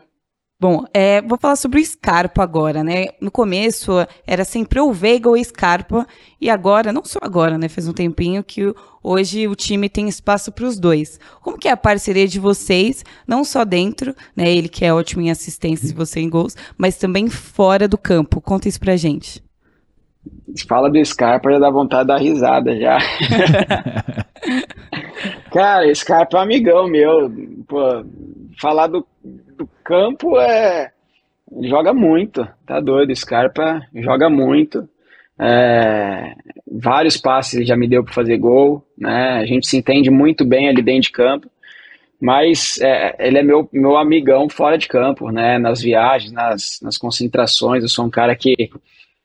Bom, 0.60 0.84
é, 0.94 1.20
vou 1.20 1.36
falar 1.36 1.56
sobre 1.56 1.80
o 1.80 1.84
Scarpa 1.84 2.42
agora, 2.42 2.84
né? 2.84 3.08
No 3.20 3.30
começo 3.30 3.92
era 4.26 4.44
sempre 4.44 4.80
o 4.80 4.92
Veiga 4.92 5.28
ou 5.28 5.42
Scarpa, 5.42 6.06
e 6.40 6.48
agora, 6.48 6.92
não 6.92 7.04
só 7.04 7.18
agora, 7.20 7.58
né? 7.58 7.68
Faz 7.68 7.88
um 7.88 7.92
tempinho 7.92 8.42
que 8.42 8.72
hoje 9.02 9.48
o 9.48 9.54
time 9.54 9.88
tem 9.88 10.08
espaço 10.08 10.52
para 10.52 10.64
os 10.64 10.78
dois. 10.78 11.18
Como 11.42 11.58
que 11.58 11.68
é 11.68 11.72
a 11.72 11.76
parceria 11.76 12.26
de 12.26 12.38
vocês, 12.38 13.04
não 13.26 13.44
só 13.44 13.64
dentro, 13.64 14.14
né? 14.34 14.48
Ele 14.48 14.68
que 14.68 14.84
é 14.84 14.94
ótimo 14.94 15.20
em 15.22 15.30
assistências 15.30 15.90
e 15.90 15.94
você 15.94 16.20
em 16.20 16.30
gols, 16.30 16.56
mas 16.78 16.96
também 16.96 17.28
fora 17.28 17.86
do 17.88 17.98
campo. 17.98 18.40
Conta 18.40 18.68
isso 18.68 18.80
pra 18.80 18.96
gente. 18.96 19.42
Fala 20.68 20.90
do 20.90 21.02
Scarpa, 21.04 21.50
já 21.50 21.58
dá 21.58 21.70
vontade 21.70 22.02
de 22.02 22.08
dar 22.08 22.18
risada 22.18 22.78
já. 22.78 22.98
Cara, 25.50 25.94
Scarpa 25.94 26.36
é 26.36 26.40
um 26.40 26.42
amigão 26.42 26.88
meu. 26.88 27.32
Pô, 27.66 28.04
falar 28.60 28.86
do 28.86 29.06
do 29.56 29.68
campo 29.82 30.38
é. 30.38 30.90
Joga 31.62 31.94
muito, 31.94 32.46
tá 32.66 32.80
doido. 32.80 33.14
Scarpa 33.14 33.82
joga 33.94 34.28
muito. 34.28 34.88
É, 35.38 36.34
vários 36.70 37.16
passes 37.16 37.54
ele 37.54 37.64
já 37.64 37.76
me 37.76 37.88
deu 37.88 38.04
para 38.04 38.12
fazer 38.12 38.36
gol, 38.38 38.84
né? 38.96 39.40
A 39.40 39.46
gente 39.46 39.66
se 39.66 39.76
entende 39.76 40.10
muito 40.10 40.44
bem 40.44 40.68
ali 40.68 40.82
dentro 40.82 41.02
de 41.02 41.12
campo, 41.12 41.48
mas 42.20 42.80
é, 42.80 43.14
ele 43.18 43.38
é 43.38 43.42
meu, 43.42 43.68
meu 43.72 43.96
amigão 43.96 44.48
fora 44.48 44.76
de 44.76 44.88
campo, 44.88 45.30
né? 45.30 45.58
Nas 45.58 45.80
viagens, 45.80 46.32
nas, 46.32 46.80
nas 46.82 46.98
concentrações. 46.98 47.82
Eu 47.82 47.88
sou 47.88 48.04
um 48.04 48.10
cara 48.10 48.34
que 48.34 48.70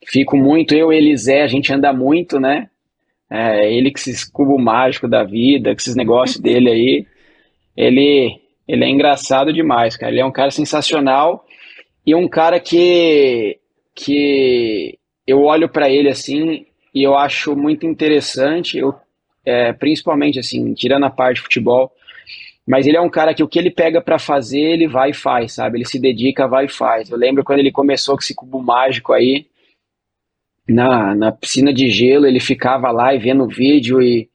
fico 0.05 0.37
muito. 0.37 0.73
Eu 0.73 0.91
e 0.91 0.97
Elisé, 0.97 1.41
a 1.41 1.47
gente 1.47 1.73
anda 1.73 1.93
muito, 1.93 2.39
né? 2.39 2.69
É, 3.29 3.71
ele 3.71 3.91
com 3.91 3.97
esses 3.97 4.23
cubo 4.23 4.57
mágico 4.57 5.07
da 5.07 5.23
vida, 5.23 5.71
com 5.71 5.77
esses 5.77 5.95
negócios 5.95 6.39
dele 6.39 6.69
aí. 6.69 7.07
Ele 7.75 8.39
ele 8.67 8.85
é 8.85 8.87
engraçado 8.89 9.51
demais, 9.51 9.97
cara. 9.97 10.11
Ele 10.11 10.21
é 10.21 10.25
um 10.25 10.31
cara 10.31 10.51
sensacional 10.51 11.43
e 12.05 12.13
um 12.13 12.27
cara 12.27 12.59
que, 12.59 13.57
que 13.95 14.99
eu 15.25 15.41
olho 15.41 15.67
para 15.67 15.89
ele 15.89 16.07
assim 16.07 16.67
e 16.93 17.03
eu 17.03 17.17
acho 17.17 17.55
muito 17.55 17.87
interessante, 17.87 18.77
eu, 18.77 18.93
é, 19.43 19.73
principalmente 19.73 20.37
assim, 20.37 20.71
tirando 20.75 21.05
a 21.05 21.09
parte 21.09 21.37
de 21.37 21.41
futebol, 21.41 21.91
mas 22.65 22.85
ele 22.85 22.97
é 22.97 23.01
um 23.01 23.09
cara 23.09 23.33
que 23.33 23.43
o 23.43 23.47
que 23.47 23.57
ele 23.57 23.71
pega 23.71 23.99
para 23.99 24.19
fazer, 24.19 24.61
ele 24.61 24.87
vai 24.87 25.09
e 25.09 25.15
faz, 25.15 25.53
sabe? 25.53 25.77
Ele 25.77 25.85
se 25.85 25.99
dedica, 25.99 26.47
vai 26.47 26.65
e 26.65 26.69
faz. 26.69 27.09
Eu 27.09 27.17
lembro 27.17 27.43
quando 27.43 27.59
ele 27.59 27.71
começou 27.71 28.15
com 28.15 28.21
esse 28.21 28.35
cubo 28.35 28.61
mágico 28.61 29.13
aí, 29.13 29.47
na, 30.71 31.15
na 31.15 31.31
piscina 31.31 31.73
de 31.73 31.89
gelo, 31.89 32.25
ele 32.25 32.39
ficava 32.39 32.91
lá 32.91 33.13
e 33.13 33.19
vendo 33.19 33.43
o 33.43 33.47
vídeo 33.47 34.01
e 34.01 34.29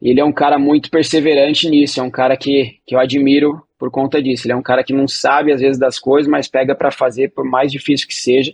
ele 0.00 0.20
é 0.20 0.24
um 0.24 0.32
cara 0.32 0.58
muito 0.58 0.90
perseverante 0.90 1.68
nisso, 1.68 2.00
é 2.00 2.02
um 2.02 2.10
cara 2.10 2.36
que, 2.36 2.78
que 2.86 2.94
eu 2.94 2.98
admiro 2.98 3.62
por 3.78 3.90
conta 3.90 4.22
disso. 4.22 4.46
Ele 4.46 4.52
é 4.52 4.56
um 4.56 4.62
cara 4.62 4.84
que 4.84 4.92
não 4.92 5.08
sabe 5.08 5.52
às 5.52 5.60
vezes 5.60 5.78
das 5.78 5.98
coisas, 5.98 6.30
mas 6.30 6.48
pega 6.48 6.74
para 6.74 6.90
fazer 6.90 7.32
por 7.34 7.44
mais 7.44 7.70
difícil 7.70 8.06
que 8.06 8.14
seja 8.14 8.52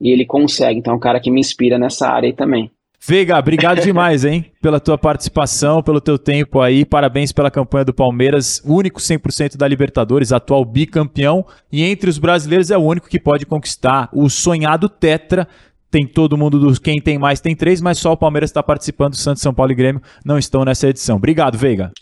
e 0.00 0.10
ele 0.10 0.26
consegue. 0.26 0.78
Então 0.78 0.94
é 0.94 0.96
um 0.96 1.00
cara 1.00 1.20
que 1.20 1.30
me 1.30 1.40
inspira 1.40 1.78
nessa 1.78 2.08
área 2.08 2.28
aí 2.28 2.32
também. 2.34 2.70
Veiga, 3.04 3.36
obrigado 3.36 3.80
demais, 3.82 4.24
hein, 4.24 4.46
pela 4.60 4.78
tua 4.78 4.96
participação, 4.96 5.82
pelo 5.82 6.00
teu 6.00 6.18
tempo 6.18 6.60
aí. 6.60 6.84
Parabéns 6.84 7.32
pela 7.32 7.50
campanha 7.50 7.84
do 7.84 7.94
Palmeiras, 7.94 8.62
único 8.64 9.00
100% 9.00 9.56
da 9.56 9.66
Libertadores, 9.66 10.32
atual 10.32 10.64
bicampeão 10.64 11.44
e 11.70 11.82
entre 11.82 12.08
os 12.08 12.18
brasileiros 12.18 12.70
é 12.70 12.76
o 12.76 12.82
único 12.82 13.08
que 13.08 13.18
pode 13.18 13.44
conquistar 13.44 14.08
o 14.12 14.28
sonhado 14.30 14.88
tetra. 14.88 15.48
Tem 15.92 16.06
todo 16.06 16.38
mundo 16.38 16.58
dos 16.58 16.78
quem 16.78 16.98
tem 16.98 17.18
mais 17.18 17.38
tem 17.38 17.54
três, 17.54 17.82
mas 17.82 17.98
só 17.98 18.12
o 18.12 18.16
Palmeiras 18.16 18.48
está 18.48 18.62
participando. 18.62 19.14
Santos, 19.14 19.42
São 19.42 19.52
Paulo 19.52 19.72
e 19.72 19.74
Grêmio 19.74 20.00
não 20.24 20.38
estão 20.38 20.64
nessa 20.64 20.88
edição. 20.88 21.16
Obrigado, 21.16 21.58
Veiga. 21.58 21.92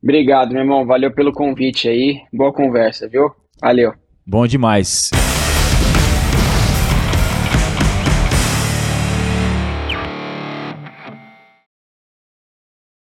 Obrigado, 0.00 0.52
meu 0.52 0.62
irmão. 0.62 0.86
Valeu 0.86 1.12
pelo 1.12 1.32
convite 1.32 1.88
aí. 1.88 2.20
Boa 2.32 2.52
conversa, 2.52 3.08
viu? 3.08 3.30
Valeu. 3.60 3.92
Bom 4.24 4.46
demais. 4.46 5.10